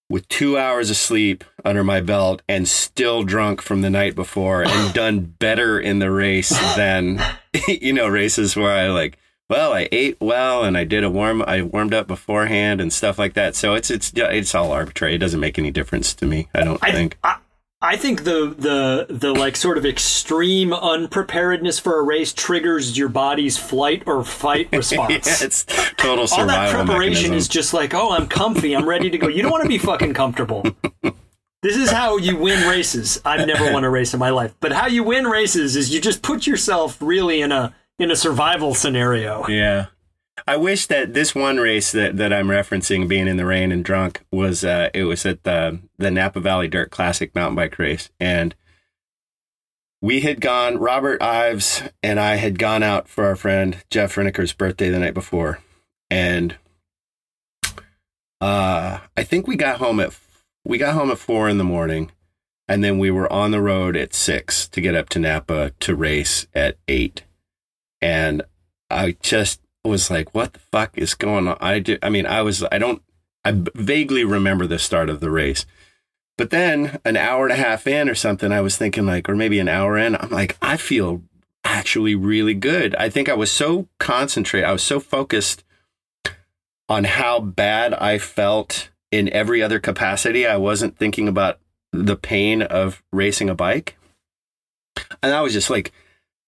[0.09, 4.63] with two hours of sleep under my belt and still drunk from the night before,
[4.65, 7.21] and done better in the race than,
[7.67, 9.17] you know, races where I like.
[9.49, 11.41] Well, I ate well, and I did a warm.
[11.41, 13.55] I warmed up beforehand and stuff like that.
[13.55, 15.15] So it's it's it's all arbitrary.
[15.15, 16.49] It doesn't make any difference to me.
[16.53, 17.17] I don't I think.
[17.23, 17.37] I,
[17.79, 23.07] I think the the the like sort of extreme unpreparedness for a race triggers your
[23.07, 25.27] body's flight or fight response.
[25.27, 25.63] Yeah, it's
[25.97, 26.39] total survival.
[26.39, 27.33] All that preparation mechanism.
[27.35, 29.27] is just like, oh, I'm comfy, I'm ready to go.
[29.27, 30.65] You don't want to be fucking comfortable.
[31.63, 33.19] This is how you win races.
[33.25, 35.99] I've never won a race in my life, but how you win races is you
[35.99, 39.47] just put yourself really in a in a survival scenario.
[39.47, 39.87] Yeah.
[40.45, 43.83] I wish that this one race that, that I'm referencing, being in the rain and
[43.83, 48.11] drunk, was uh, it was at the the Napa Valley Dirt Classic mountain bike race,
[48.19, 48.53] and
[50.01, 50.77] we had gone.
[50.77, 55.15] Robert Ives and I had gone out for our friend Jeff Reneker's birthday the night
[55.15, 55.59] before,
[56.09, 56.55] and
[58.39, 60.17] uh, I think we got home at
[60.63, 62.11] we got home at four in the morning,
[62.67, 65.95] and then we were on the road at six to get up to Napa to
[65.95, 67.23] race at eight,
[68.01, 68.43] and
[68.89, 71.97] I just was like, "What the fuck is going on?" I do.
[72.01, 72.63] I mean, I was.
[72.71, 73.01] I don't.
[73.45, 75.65] I vaguely remember the start of the race,
[76.37, 79.35] but then an hour and a half in or something, I was thinking like, or
[79.35, 81.23] maybe an hour in, I'm like, I feel
[81.63, 82.95] actually really good.
[82.95, 84.69] I think I was so concentrated.
[84.69, 85.63] I was so focused
[86.87, 90.45] on how bad I felt in every other capacity.
[90.45, 91.59] I wasn't thinking about
[91.91, 93.97] the pain of racing a bike.
[95.23, 95.91] And I was just like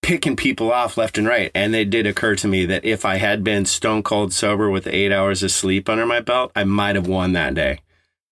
[0.01, 1.51] picking people off left and right.
[1.53, 4.87] And it did occur to me that if I had been stone cold sober with
[4.87, 7.79] eight hours of sleep under my belt, I might have won that day.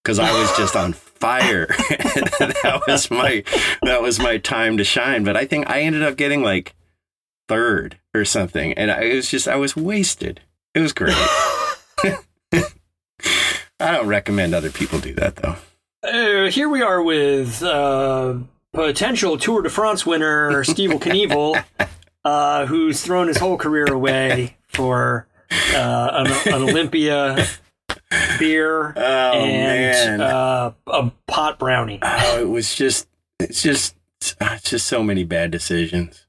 [0.04, 1.68] Because I was just on fire.
[1.90, 3.44] that was my
[3.82, 5.24] that was my time to shine.
[5.24, 6.74] But I think I ended up getting like
[7.48, 8.74] third or something.
[8.74, 10.42] And I, it was just I was wasted.
[10.74, 11.16] It was great.
[13.80, 15.56] I don't recommend other people do that though.
[16.04, 18.36] Uh, here we are with uh,
[18.74, 21.64] potential Tour de France winner Steve Knievel,
[22.26, 25.28] uh, who's thrown his whole career away for
[25.74, 27.48] uh, an, an Olympia
[28.40, 32.00] beer Oh and uh, a pot brownie.
[32.02, 33.08] oh, it was just
[33.40, 36.26] it's just it's just so many bad decisions.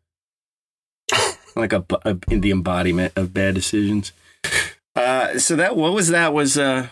[1.57, 4.13] like a, a the embodiment of bad decisions.
[4.95, 6.89] Uh, so that what was that was uh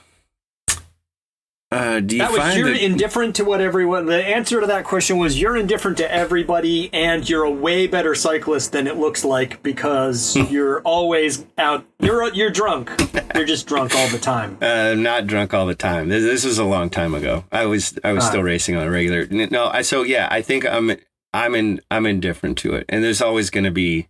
[1.76, 4.06] uh do you That was you're that- indifferent to what everyone.
[4.06, 8.14] The answer to that question was you're indifferent to everybody, and you're a way better
[8.14, 11.84] cyclist than it looks like because you're always out.
[12.00, 12.90] You're you're drunk.
[13.34, 14.58] You're just drunk all the time.
[14.66, 16.08] Uh, not drunk all the time.
[16.08, 17.44] This, this was a long time ago.
[17.52, 18.28] I was I was Ah.
[18.28, 19.26] still racing on a regular.
[19.50, 20.28] No, I so yeah.
[20.30, 20.92] I think I'm
[21.34, 24.08] I'm in I'm indifferent to it, and there's always going to be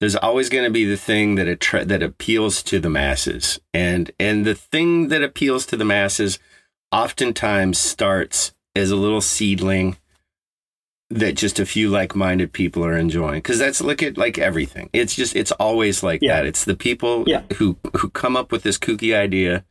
[0.00, 4.10] there's always going to be the thing that attra- that appeals to the masses, and
[4.18, 6.38] and the thing that appeals to the masses
[6.92, 9.96] oftentimes starts as a little seedling
[11.10, 13.36] that just a few like-minded people are enjoying.
[13.38, 14.88] Because that's look at like everything.
[14.92, 16.36] It's just it's always like Yeah.
[16.36, 16.46] that.
[16.46, 17.42] It's the people Yeah.
[17.58, 19.64] who who come up with this kooky idea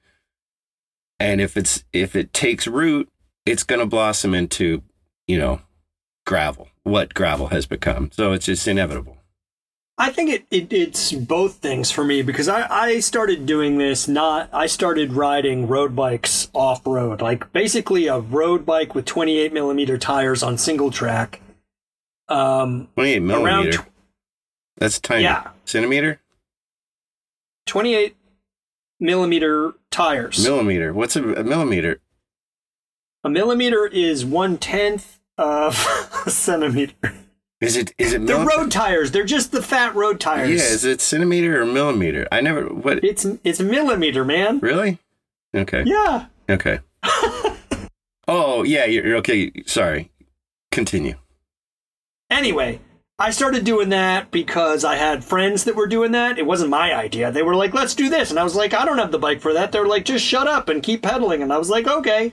[1.19, 3.07] and if it's if it takes root
[3.45, 4.84] it's going to blossom into
[5.28, 5.61] you know
[6.28, 8.11] gravel what gravel has become.
[8.13, 9.17] So it's just inevitable
[9.98, 14.08] I think it, it it's both things for me because I, I started doing this
[14.08, 19.54] not I started riding road bikes off road like basically a road bike with 28
[19.54, 21.42] millimeter tires on single track.
[22.30, 23.46] Um, 28 millimeter.
[23.46, 23.92] around tw-
[24.78, 25.24] That's tiny.
[25.24, 25.50] Yeah.
[25.66, 26.20] Centimeter?
[27.68, 28.16] 28
[29.00, 30.44] millimeter tires.
[30.44, 30.94] Millimeter.
[30.94, 32.00] What's a, a millimeter?
[33.24, 35.86] a millimeter is one tenth of
[36.26, 37.14] a centimeter.
[37.62, 39.12] Is it is it They're milli- road tires.
[39.12, 40.49] They're just the fat road tires.
[40.49, 42.28] Yeah, is it centimeter or millimeter?
[42.32, 44.59] I never what It's it's millimeter, man.
[44.59, 44.97] really?
[45.55, 45.84] Okay.
[45.86, 46.26] Yeah.
[46.49, 46.80] Okay.
[48.28, 49.51] oh, yeah, you're you're okay.
[49.66, 50.09] Sorry.
[50.72, 51.16] Continue.
[52.30, 52.80] Anyway,
[53.20, 56.39] I started doing that because I had friends that were doing that.
[56.39, 57.32] It wasn't my idea.
[57.32, 59.41] They were like, "Let's do this," and I was like, "I don't have the bike
[59.41, 62.32] for that." They're like, "Just shut up and keep pedaling," and I was like, "Okay."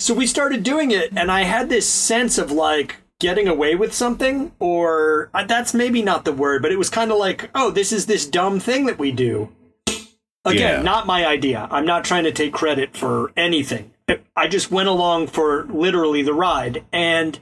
[0.00, 3.92] So we started doing it, and I had this sense of like getting away with
[3.92, 7.70] something, or uh, that's maybe not the word, but it was kind of like, "Oh,
[7.70, 9.50] this is this dumb thing that we do."
[10.46, 10.82] Again, Yeah.
[10.82, 11.66] not my idea.
[11.70, 13.92] I'm not trying to take credit for anything.
[14.36, 17.38] I just went along for literally the ride, and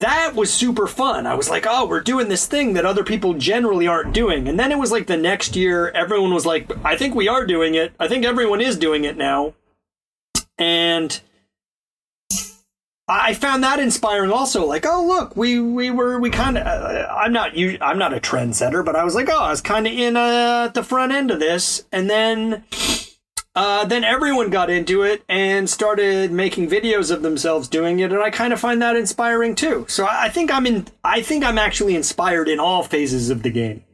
[0.00, 1.26] that was super fun.
[1.26, 4.46] I was like, oh, we're doing this thing that other people generally aren't doing.
[4.48, 7.46] And then it was like the next year, everyone was like, I think we are
[7.46, 7.92] doing it.
[7.98, 9.54] I think everyone is doing it now.
[10.58, 11.18] And
[13.06, 14.64] I found that inspiring also.
[14.64, 18.14] Like, oh, look, we, we were, we kind of, uh, I'm not, you, I'm not
[18.14, 21.12] a trendsetter, but I was like, oh, I was kind of in uh, the front
[21.12, 21.84] end of this.
[21.92, 22.64] And then,
[23.54, 28.20] uh, then everyone got into it and started making videos of themselves doing it, and
[28.20, 29.86] I kind of find that inspiring too.
[29.88, 30.88] So I I think I'm in.
[31.04, 33.84] I think I'm actually inspired in all phases of the game.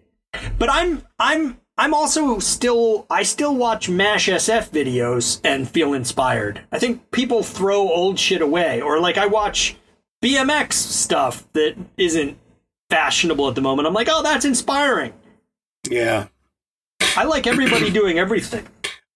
[0.58, 6.60] But I'm I'm I'm also still I still watch Mash SF videos and feel inspired.
[6.70, 9.76] I think people throw old shit away, or like I watch
[10.22, 12.36] BMX stuff that isn't
[12.90, 13.88] fashionable at the moment.
[13.88, 15.14] I'm like, oh, that's inspiring.
[15.88, 16.26] Yeah.
[17.16, 18.66] I like everybody doing everything,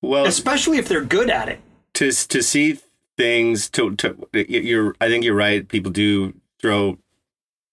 [0.01, 1.61] Well, especially if they're good at it.
[1.95, 2.79] to to see
[3.19, 5.69] things to to you're I think you're right.
[5.69, 6.97] People do throw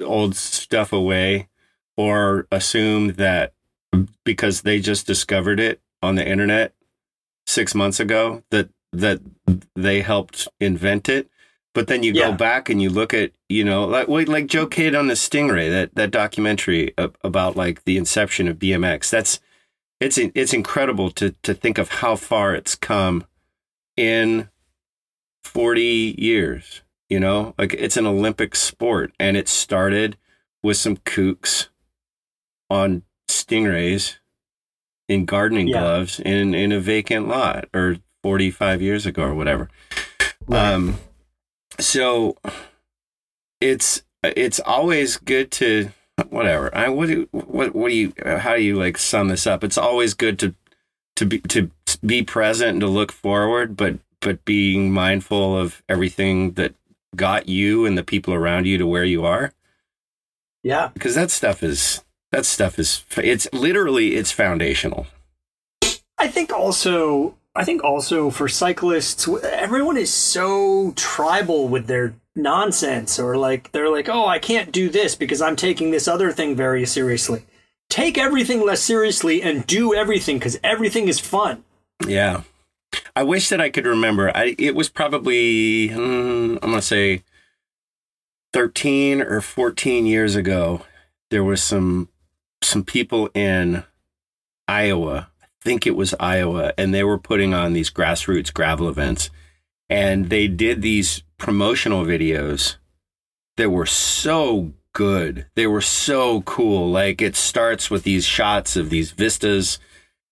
[0.03, 1.47] old stuff away
[1.95, 3.53] or assume that
[4.23, 6.73] because they just discovered it on the internet
[7.47, 9.19] six months ago that that
[9.75, 11.29] they helped invent it.
[11.73, 12.31] But then you Yeah.
[12.31, 15.13] go back and you look at you know like wait, like Joe Kid on the
[15.15, 19.09] Stingray that that documentary about like the inception of BMX.
[19.09, 19.39] That's
[19.99, 23.25] it's it's incredible to to think of how far it's come
[23.97, 24.49] in
[25.43, 30.17] 40 years you know like it's an olympic sport and it started
[30.63, 31.67] with some kooks
[32.69, 34.15] on stingrays
[35.07, 35.79] in gardening Yeah.
[35.79, 39.69] gloves in in a vacant lot or 45 years ago or whatever
[40.47, 40.73] Right.
[40.73, 40.97] um
[41.79, 42.37] so
[43.59, 45.91] it's it's always good to
[46.29, 49.63] whatever i what do what what do you how do you like sum this up
[49.63, 50.53] it's always good to
[51.15, 51.71] to be to
[52.05, 56.73] be present and to look forward but but being mindful of everything that
[57.15, 59.51] got you and the people around you to where you are
[60.63, 60.89] Yeah.
[60.93, 65.07] because that stuff is that stuff is it's literally it's foundational
[66.21, 73.19] I think also I think also for cyclists everyone is so tribal with their nonsense
[73.19, 76.55] or like they're like oh I can't do this because I'm taking this other thing
[76.55, 77.43] very seriously.
[77.89, 81.63] Take everything less seriously and do everything cuz everything is fun.
[82.07, 82.43] Yeah.
[83.15, 84.31] I wish that I could remember.
[84.37, 87.23] I it was probably mm, I'm gonna say
[88.53, 90.83] 13 or 14 years ago.
[91.31, 92.09] There was some
[92.61, 93.83] some people in
[94.67, 95.29] Iowa.
[95.41, 99.29] I think it was Iowa, and they were putting on these grassroots gravel events,
[99.89, 102.77] and they did these promotional videos
[103.57, 105.47] that were so good.
[105.55, 106.89] They were so cool.
[106.89, 109.79] Like it starts with these shots of these vistas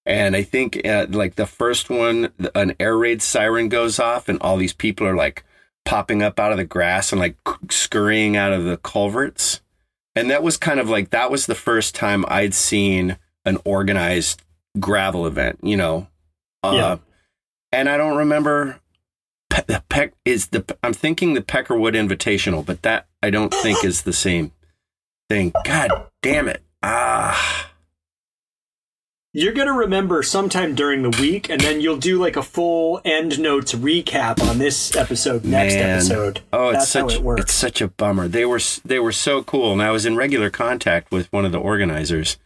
[0.09, 4.41] and I think uh, like the first one, an air raid siren goes off, and
[4.41, 5.43] all these people are like
[5.86, 7.38] popping up out of the grass and like
[7.69, 9.61] scurrying out of the culverts.
[10.16, 14.41] And that was kind of like that was the first time I'd seen an organized
[14.80, 16.07] gravel event, you know.
[16.64, 16.97] Uh, Yeah.
[17.72, 18.80] And I don't remember.
[19.49, 20.66] Pe- the Peck is the.
[20.84, 24.51] I'm thinking the Peckerwood Invitational, but that I don't think is the same
[25.30, 25.53] thing.
[25.66, 26.64] God damn it!
[26.82, 27.68] Ah.
[29.32, 32.99] You're going to remember sometime during the week and then you'll do like a full
[33.05, 35.89] end notes recap on this episode next Man.
[35.97, 36.41] episode.
[36.51, 37.41] Oh, it's That's such how it works.
[37.41, 38.27] it's such a bummer.
[38.27, 41.51] They were they were so cool, and I was in regular contact with one of
[41.51, 42.38] the organizers.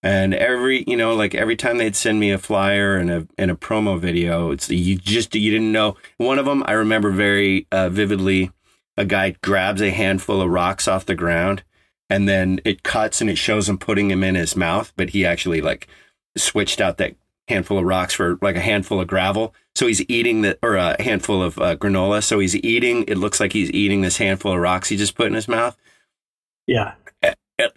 [0.00, 3.50] And every you know, like every time they'd send me a flyer and a and
[3.50, 5.96] a promo video, it's you just you didn't know.
[6.18, 8.52] One of them I remember very uh, vividly.
[8.96, 11.64] A guy grabs a handful of rocks off the ground,
[12.08, 15.24] and then it cuts and it shows him putting him in his mouth, but he
[15.24, 15.88] actually like
[16.36, 17.16] switched out that
[17.48, 19.54] handful of rocks for like a handful of gravel.
[19.74, 22.22] So he's eating the or a handful of uh, granola.
[22.22, 23.04] So he's eating.
[23.04, 25.76] It looks like he's eating this handful of rocks he just put in his mouth.
[26.66, 26.94] Yeah.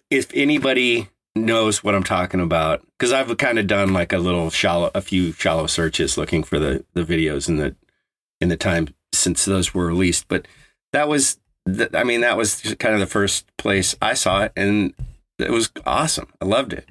[0.09, 4.49] If anybody knows what I'm talking about, because I've kind of done like a little
[4.49, 7.75] shallow, a few shallow searches looking for the the videos in the
[8.41, 10.27] in the time since those were released.
[10.27, 10.47] But
[10.93, 14.51] that was, th- I mean, that was kind of the first place I saw it,
[14.55, 14.93] and
[15.37, 16.27] it was awesome.
[16.41, 16.87] I loved it,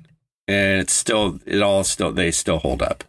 [0.47, 3.05] and it's still, it all still, they still hold up.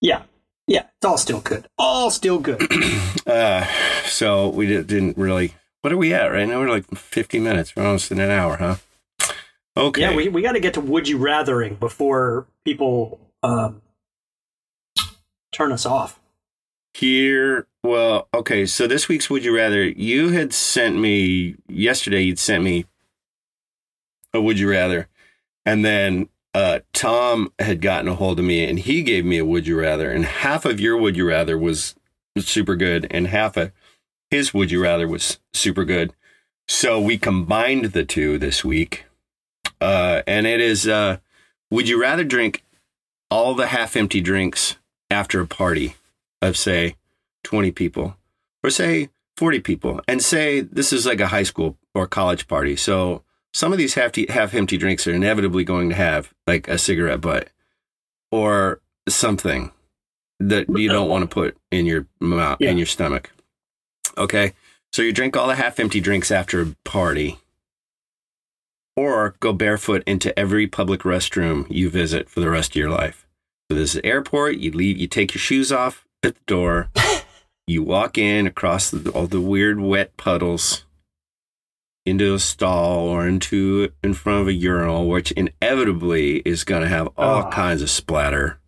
[0.00, 0.22] Yeah.
[0.66, 0.84] Yeah.
[0.96, 1.68] It's all still good.
[1.78, 2.62] All still good.
[3.26, 3.64] Uh,
[4.06, 5.54] so we did, didn't really.
[5.82, 6.58] What are we at right now?
[6.58, 7.76] We're like 50 minutes.
[7.76, 8.76] We're almost in an hour, huh?
[9.76, 10.00] Okay.
[10.00, 13.82] Yeah, we, we got to get to would you rathering before people um,
[15.52, 16.19] turn us off.
[16.92, 18.66] Here, well, okay.
[18.66, 22.22] So this week's Would You Rather, you had sent me yesterday.
[22.22, 22.86] You'd sent me
[24.34, 25.08] a Would You Rather,
[25.64, 29.44] and then uh, Tom had gotten a hold of me, and he gave me a
[29.44, 31.94] Would You Rather, and half of your Would You Rather was
[32.38, 33.72] super good, and half of
[34.30, 36.12] his Would You Rather was super good.
[36.68, 39.04] So we combined the two this week,
[39.80, 41.18] uh, and it is: uh,
[41.70, 42.64] Would you rather drink
[43.30, 44.76] all the half-empty drinks
[45.10, 45.94] after a party?
[46.42, 46.96] Of say
[47.44, 48.16] 20 people
[48.62, 52.76] or say 40 people and say this is like a high school or college party.
[52.76, 53.22] So
[53.52, 57.20] some of these half half empty drinks are inevitably going to have like a cigarette
[57.20, 57.48] butt
[58.30, 59.72] or something
[60.38, 62.70] that you don't want to put in your mouth Yeah.
[62.70, 63.30] in your stomach.
[64.16, 64.52] Okay?
[64.92, 67.38] So you drink all the half empty drinks after a party
[68.96, 73.26] or go barefoot into every public restroom you visit for the rest of your life.
[73.70, 76.90] So this is airport, you leave you take your shoes off at the door.
[77.66, 80.84] you walk in across the, all the weird wet puddles
[82.06, 86.88] into a stall or into in front of a urinal, which inevitably is going to
[86.88, 87.50] have all Oh.
[87.50, 88.58] kinds of splatter.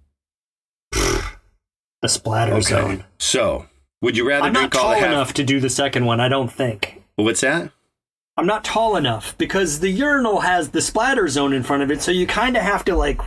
[0.93, 3.05] The splatter zone.
[3.19, 3.67] So,
[4.01, 5.07] would you rather I'm not drink all the half?
[5.07, 7.03] enough to do the second one, I don't think.
[7.17, 7.71] What's that?
[8.37, 12.03] I'm not tall enough because the urinal has the splatter zone in front of it,
[12.03, 13.21] so you kind of have to like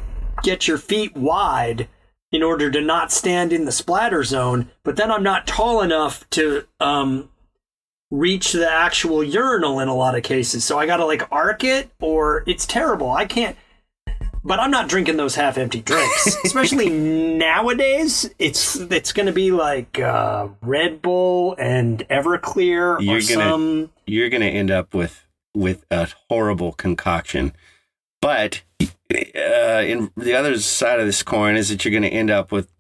[0.44, 1.88] get your feet wide
[2.36, 4.70] in order to not stand in the splatter zone.
[4.84, 7.30] But then I'm not tall enough to um,
[8.12, 11.64] reach the actual urinal in a lot of cases, so I got to like arc
[11.64, 13.12] it, or it's terrible.
[13.12, 13.58] I can't.
[14.44, 18.30] But I'm not drinking those half-empty drinks, especially nowadays.
[18.38, 23.92] It's it's going to be like uh, Red Bull and Everclear You're or gonna- some.
[24.06, 25.26] You're going to end up with
[25.56, 27.54] with a horrible concoction.
[28.22, 28.62] But
[29.14, 32.52] uh, in the other side of this coin is that you're going to end up
[32.52, 32.72] with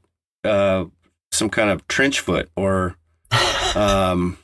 [0.43, 0.86] uh,
[1.32, 2.95] some kind of trench foot or
[3.76, 4.38] um,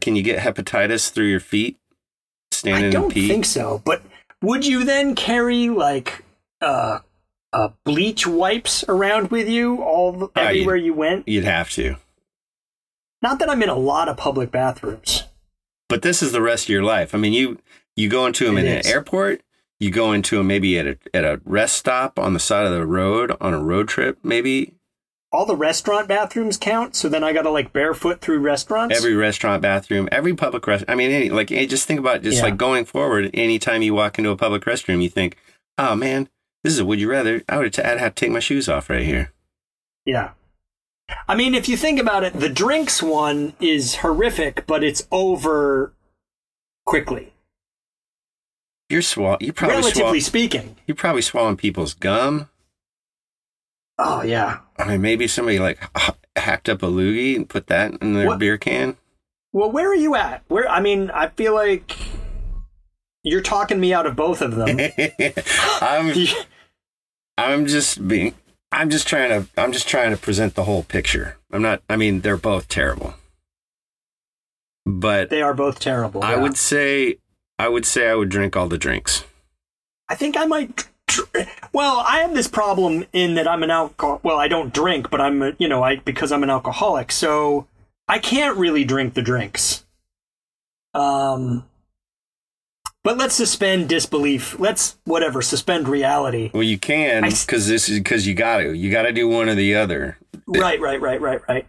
[0.00, 1.78] can you get hepatitis through your feet
[2.52, 3.82] standing I don't think so.
[3.84, 4.02] But
[4.40, 6.24] would you then carry like
[6.60, 7.00] uh,
[7.52, 11.26] uh, bleach wipes around with you all the, Ah, everywhere you went?
[11.28, 11.96] You'd have to.
[13.20, 15.24] Not that I'm in a lot of public bathrooms.
[15.88, 17.14] But this is the rest of your life.
[17.14, 17.58] I mean, you
[17.96, 18.86] you go into them It in is.
[18.86, 19.42] an airport.
[19.82, 22.72] You go into them maybe at a at a rest stop on the side of
[22.72, 24.16] the road on a road trip.
[24.22, 24.74] Maybe
[25.32, 28.96] All the restaurant bathrooms count, so then I got to like barefoot through restaurants.
[28.96, 30.84] every restaurant bathroom, every public rest.
[30.86, 32.44] I mean, any, like eh, just think about just Yeah.
[32.44, 33.30] like going forward.
[33.34, 35.36] Anytime you walk into a public restroom, you think,
[35.78, 36.28] "Oh man,
[36.62, 38.88] this is a would you rather." I would I'd have to take my shoes off
[38.88, 39.32] right here.
[40.06, 40.30] Yeah.
[41.28, 45.92] I mean, if you think about it, the drinks one is horrific, but it's over
[46.86, 47.31] quickly,
[48.92, 49.38] You're swall.
[49.40, 50.18] You probably relatively swallow.
[50.18, 50.76] speaking.
[50.86, 52.50] you're probably swallowing people's gum.
[53.98, 54.58] Oh yeah.
[54.78, 55.82] I mean, maybe somebody like
[56.36, 58.38] hacked up a loogie and put that in their What?
[58.38, 58.98] beer can.
[59.50, 60.42] Well, where are you at?
[60.48, 61.96] Where I mean, I feel like
[63.22, 64.78] you're talking me out of both of them.
[65.80, 66.14] I'm
[67.38, 68.34] I'm just being
[68.72, 71.38] I'm just trying to I'm just trying to present the whole picture.
[71.50, 73.14] I'm not I mean they're both terrible.
[74.84, 76.22] But they are both terrible.
[76.22, 76.42] I yeah.
[76.42, 77.16] would say
[77.62, 79.24] I would say I would drink all the drinks.
[80.08, 80.88] I think I might.
[81.06, 84.18] dr- Well, I have this problem in that I'm an alcohol.
[84.24, 87.68] Well, I don't drink, but I'm a, you know I because I'm an alcoholic, so
[88.08, 89.84] I can't really drink the drinks.
[90.92, 91.64] Um,
[93.04, 94.58] but let's suspend disbelief.
[94.58, 96.50] Let's whatever suspend reality.
[96.52, 98.72] Well, you can cuz this is cuz you got to.
[98.72, 100.18] You got to do one or the other.
[100.48, 101.66] Right, right, right, right, right.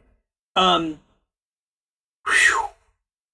[0.55, 0.99] Um,
[2.27, 2.65] whew,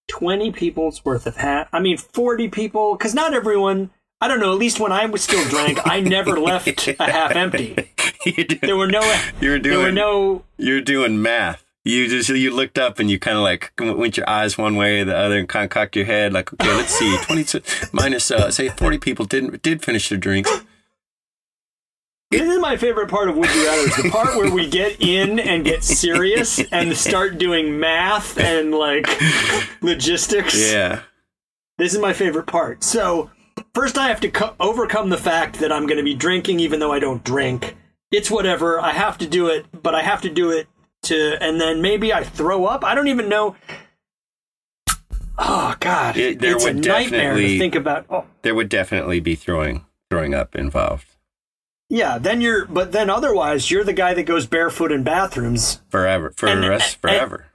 [0.10, 1.70] twenty people's worth of hat.
[1.72, 3.92] I mean, forty people, because not everyone.
[4.22, 4.52] I don't know.
[4.52, 7.76] At least when I was still drank, I never left a half empty.
[8.62, 9.00] There were no.
[9.40, 10.44] you're There were doing no.
[10.58, 11.64] you're doing math.
[11.86, 15.00] you just you looked up and you kind of like went your eyes one way
[15.00, 17.62] or the other and kind of cocked your head like okay let's see 20
[17.94, 20.52] minus uh, say 40 people didn't did finish their drinks
[22.32, 23.82] This is my favorite part of Would You Rather.
[23.88, 28.72] is the part where we get in and get serious and start doing math and
[28.72, 29.08] like
[29.82, 30.56] logistics.
[30.72, 31.02] yeah
[31.80, 32.84] This is my favorite part.
[32.84, 33.32] So,
[33.74, 36.80] first I have to co- overcome the fact that I'm going to be drinking even
[36.80, 37.76] though I don't drink.
[38.12, 38.80] It's whatever.
[38.80, 40.68] I have to do it, but I have to do it
[41.04, 42.84] to, and then maybe I throw up.
[42.84, 43.56] I don't even know.
[45.40, 48.06] Oh God, It- there it's a would nightmare to definitely- think about.
[48.08, 51.09] Oh, there would definitely be throwing throwing up involved
[51.90, 55.82] yeah, then you're, but then otherwise you're the guy that goes barefoot in bathrooms.
[55.90, 57.46] forever for And- the rest and- forever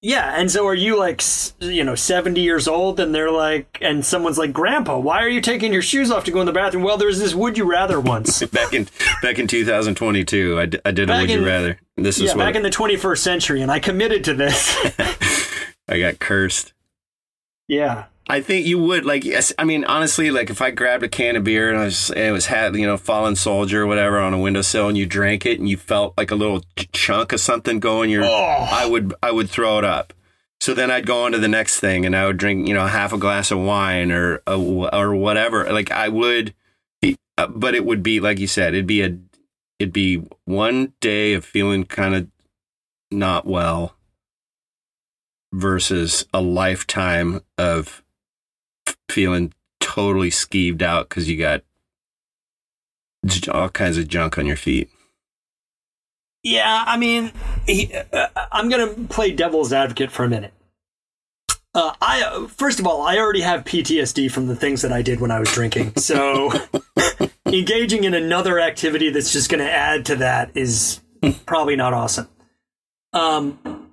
[0.00, 1.20] Yeah, and so are you like,
[1.58, 5.40] you know, 70 years old and they're like, and someone's like, Grandpa, why are you
[5.40, 6.84] taking your shoes off to go in the bathroom?
[6.84, 8.40] Well, there was this would you rather once.
[8.52, 8.86] back in
[9.22, 12.34] back in 2022 I, d- I did a Back would you rather this is yeah,
[12.36, 14.76] what back in the 21st century, and I committed to this.
[15.88, 16.74] I got cursed
[17.68, 18.04] yeah.
[18.30, 19.24] I think you would like.
[19.24, 22.10] Yes, I mean honestly, like if I grabbed a can of beer and I was
[22.10, 25.06] and it was had you know fallen soldier or whatever on a windowsill and you
[25.06, 26.62] drank it and you felt like a little
[26.92, 28.68] chunk of something going your, Oh.
[28.70, 30.12] I would I would throw it up.
[30.60, 32.86] So then I'd go on to the next thing and I would drink you know
[32.86, 35.70] half a glass of wine or a, or whatever.
[35.72, 36.54] Like I would,
[37.00, 39.16] be, uh, but it would be like you said, it'd be a
[39.78, 42.28] it'd be one day of feeling kind of
[43.10, 43.94] not well
[45.52, 48.02] versus a lifetime of
[49.10, 51.62] feeling totally skeeved out because you got
[53.52, 54.90] all kinds of junk on your feet.
[56.42, 57.32] Yeah, I mean,
[57.66, 60.54] he, uh, I'm going to play devil's advocate for a minute.
[61.74, 65.02] Uh, I uh, first of all, I already have PTSD from the things that I
[65.02, 65.94] did when I was drinking.
[65.96, 66.50] So,
[67.46, 71.00] engaging in another activity that's just going to add to that is
[71.44, 72.28] probably not awesome.
[73.12, 73.92] Um,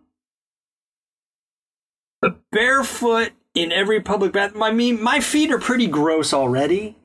[2.51, 4.61] barefoot in every public bathroom.
[4.61, 6.97] I mean, my feet are pretty gross already,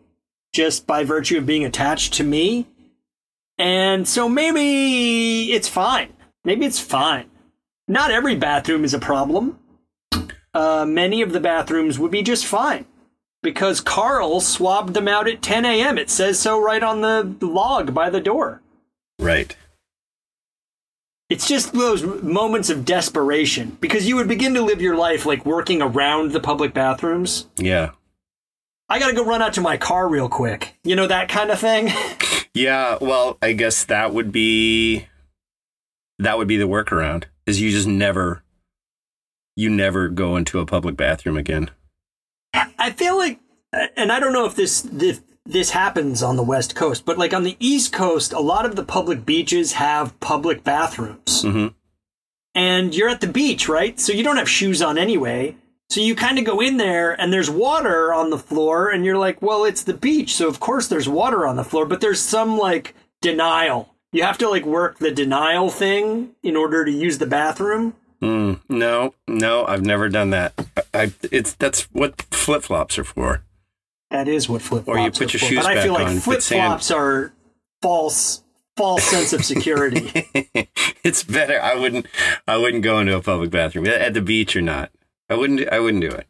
[0.52, 2.66] just by virtue of being attached to me.
[3.56, 6.12] And so maybe it's fine.
[6.44, 7.30] Maybe it's fine.
[7.86, 9.58] Not every bathroom is a problem.
[10.52, 12.86] Uh, many of the bathrooms would be just fine
[13.42, 15.98] because Carl swabbed them out at 10 a.m.
[15.98, 18.62] It says so right on the log by the door.
[19.18, 19.56] Right.
[21.30, 25.46] It's just those moments of desperation because you would begin to live your life like
[25.46, 27.46] working around the public bathrooms.
[27.56, 27.92] Yeah.
[28.88, 30.74] I gotta go run out to my car real quick.
[30.82, 31.90] You know, that kind of thing.
[32.52, 32.98] Yeah.
[33.00, 35.06] Well, I guess that would be
[36.18, 37.26] that would be the workaround.
[37.46, 38.42] Is you just never
[39.60, 41.70] you never go into a public bathroom again.
[42.54, 43.38] I feel like,
[43.96, 45.20] and I don't know if this, this
[45.50, 48.76] this happens on the West Coast, but like on the East Coast, a lot of
[48.76, 51.68] the public beaches have public bathrooms, hmm
[52.52, 54.00] and you're at the beach, right?
[54.00, 55.54] So you don't have shoes on anyway.
[55.88, 59.18] So you kind of go in there, and there's water on the floor, and you're
[59.18, 62.20] like, well, it's the beach, so of course there's water on the floor, but there's
[62.20, 63.94] some like denial.
[64.12, 67.94] You have to like work the denial thing in order to use the bathroom.
[68.20, 70.52] Mm, no, no, I've never done that.
[70.92, 73.42] I it's that's what flip flops are for.
[74.10, 76.42] That is what flip flops Or you put your shoes But I feel like flip
[76.42, 77.32] flops are
[77.80, 78.42] false,
[78.76, 80.10] false sense of security.
[81.04, 81.60] it's better.
[81.60, 82.06] I wouldn't.
[82.46, 84.90] I wouldn't go into a public bathroom at the beach or not.
[85.28, 85.68] I wouldn't.
[85.68, 86.26] I wouldn't do it.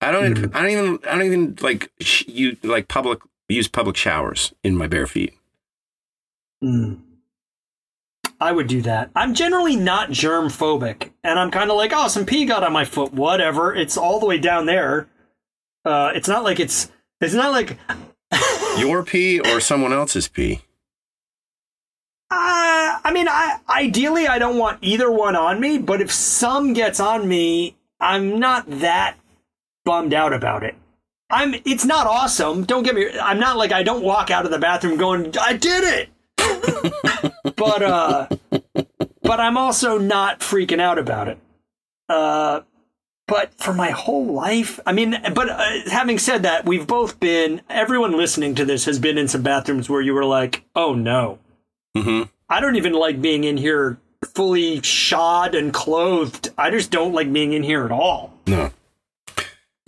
[0.00, 0.34] I don't.
[0.34, 0.56] Mm-hmm.
[0.56, 0.98] I don't even.
[1.04, 5.34] I don't even like sh- you like public use public showers in my bare feet.
[6.60, 6.94] Hmm.
[8.40, 9.10] I would do that.
[9.14, 12.72] I'm generally not germ phobic, and I'm kind of like, oh, some pee got on
[12.72, 13.12] my foot.
[13.12, 13.74] Whatever.
[13.74, 15.08] It's all the way down there.
[15.84, 16.90] Uh, it's not like it's.
[17.20, 17.78] It's not like.
[18.78, 20.62] Your pee or someone else's pee.
[22.30, 26.72] Uh, I mean, I ideally I don't want either one on me, but if some
[26.72, 29.16] gets on me, I'm not that
[29.84, 30.76] bummed out about it.
[31.28, 31.54] I'm.
[31.64, 32.64] It's not awesome.
[32.64, 33.08] Don't get me.
[33.20, 36.08] I'm not like I don't walk out of the bathroom going, I did it.
[37.56, 38.28] but uh,
[39.22, 41.38] but I'm also not freaking out about it.
[42.08, 42.60] Uh,
[43.30, 47.60] but for my whole life, I mean, but uh, having said that, we've both been.
[47.70, 51.38] Everyone listening to this has been in some bathrooms where you were like, oh no.
[51.96, 53.98] hmm I don't even like being in here
[54.34, 56.50] fully shod and clothed.
[56.58, 58.34] I just don't like being in here at all.
[58.48, 58.72] No.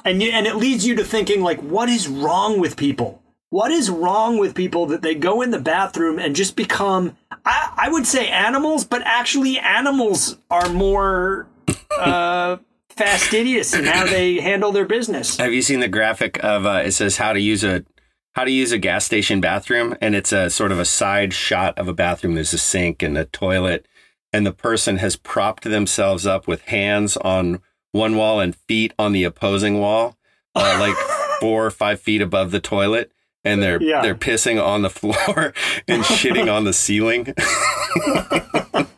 [0.05, 3.20] And you, and it leads you to thinking like, what is wrong with people?
[3.51, 7.16] What is wrong with people that they go in the bathroom and just become?
[7.45, 11.49] I, I would say animals, but actually animals are more
[11.99, 12.59] uh,
[12.97, 15.36] fastidious in how they handle their business.
[15.36, 17.84] Have you seen the graphic of uh, it says how to use a
[18.32, 21.78] how to use a gas station bathroom and it's a sort of a side shot
[21.78, 23.86] of a bathroom there's a sink and a toilet
[24.32, 27.61] and the person has propped themselves up with hands on
[27.93, 30.16] one wall and feet on the opposing wall,
[30.55, 30.97] uh, like
[31.40, 33.12] four or five feet above the toilet,
[33.45, 34.01] and they're Yeah.
[34.01, 35.53] they're pissing on the floor
[35.86, 37.34] and shitting on the ceiling.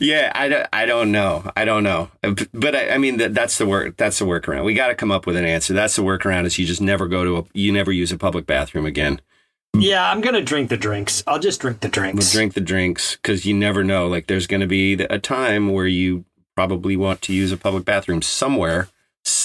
[0.00, 1.50] Yeah, I, don't- I don't know.
[1.56, 2.10] I don't know.
[2.52, 3.96] But I, I mean, that, that's the work.
[3.96, 4.64] That's the workaround.
[4.64, 5.72] We got to come up with an answer.
[5.72, 8.46] That's the workaround is you just never go to a, you never use a public
[8.46, 9.20] bathroom again.
[9.76, 11.24] Yeah, I'm gonna drink the drinks.
[11.26, 12.30] I'll just drink the We'll drinks.
[12.32, 14.06] drink the drinks because you never know.
[14.06, 17.84] Like there's going to be a time where you probably want to use a public
[17.84, 18.88] bathroom somewhere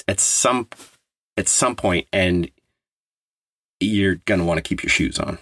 [0.08, 0.68] at some,
[1.36, 2.52] at some point and
[3.80, 5.40] you're going to want to keep your shoes on.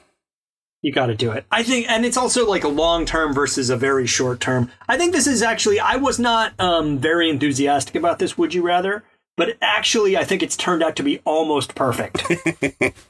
[0.88, 1.46] You got to do it.
[1.52, 4.72] I think, and it's also like a long term versus a very short term.
[4.88, 5.82] I think this is actually.
[5.82, 8.38] I was not um, very enthusiastic about this.
[8.38, 9.04] Would you rather?
[9.36, 12.24] But actually, I think it's turned out to be almost perfect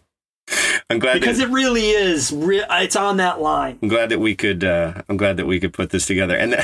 [0.90, 2.32] I'm glad because that, it really is.
[2.32, 3.78] Re- it's on that line.
[3.84, 4.64] I'm glad that we could.
[4.64, 6.36] Uh, I'm glad that we could put this together.
[6.36, 6.56] And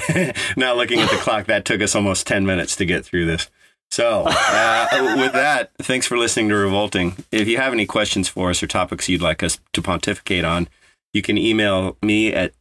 [0.58, 3.52] now looking at the clock, that took us almost ten minutes to get through this.
[3.92, 7.16] So uh, with that, thanks for listening to Revolting.
[7.32, 10.68] If you have any questions for us or topics you'd like us to pontificate on,
[11.14, 12.54] you can email me at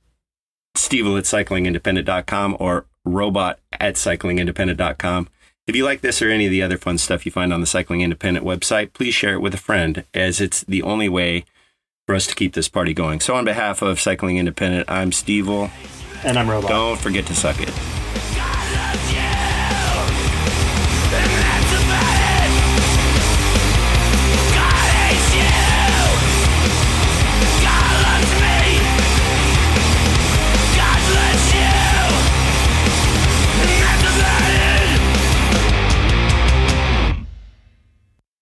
[0.76, 5.28] stevil at cyclingindependent.com or robot at cyclingindependent.com.
[5.66, 7.68] If you like this or any of the other fun stuff you find on the
[7.68, 11.44] Cycling Independent website, please share it with a friend, as it's the only way
[12.04, 13.20] for us to keep this party going.
[13.20, 15.70] So, on behalf of Cycling Independent, I'm Stevil.
[16.24, 16.68] And I'm robot.
[16.68, 18.01] Don't forget to suck it.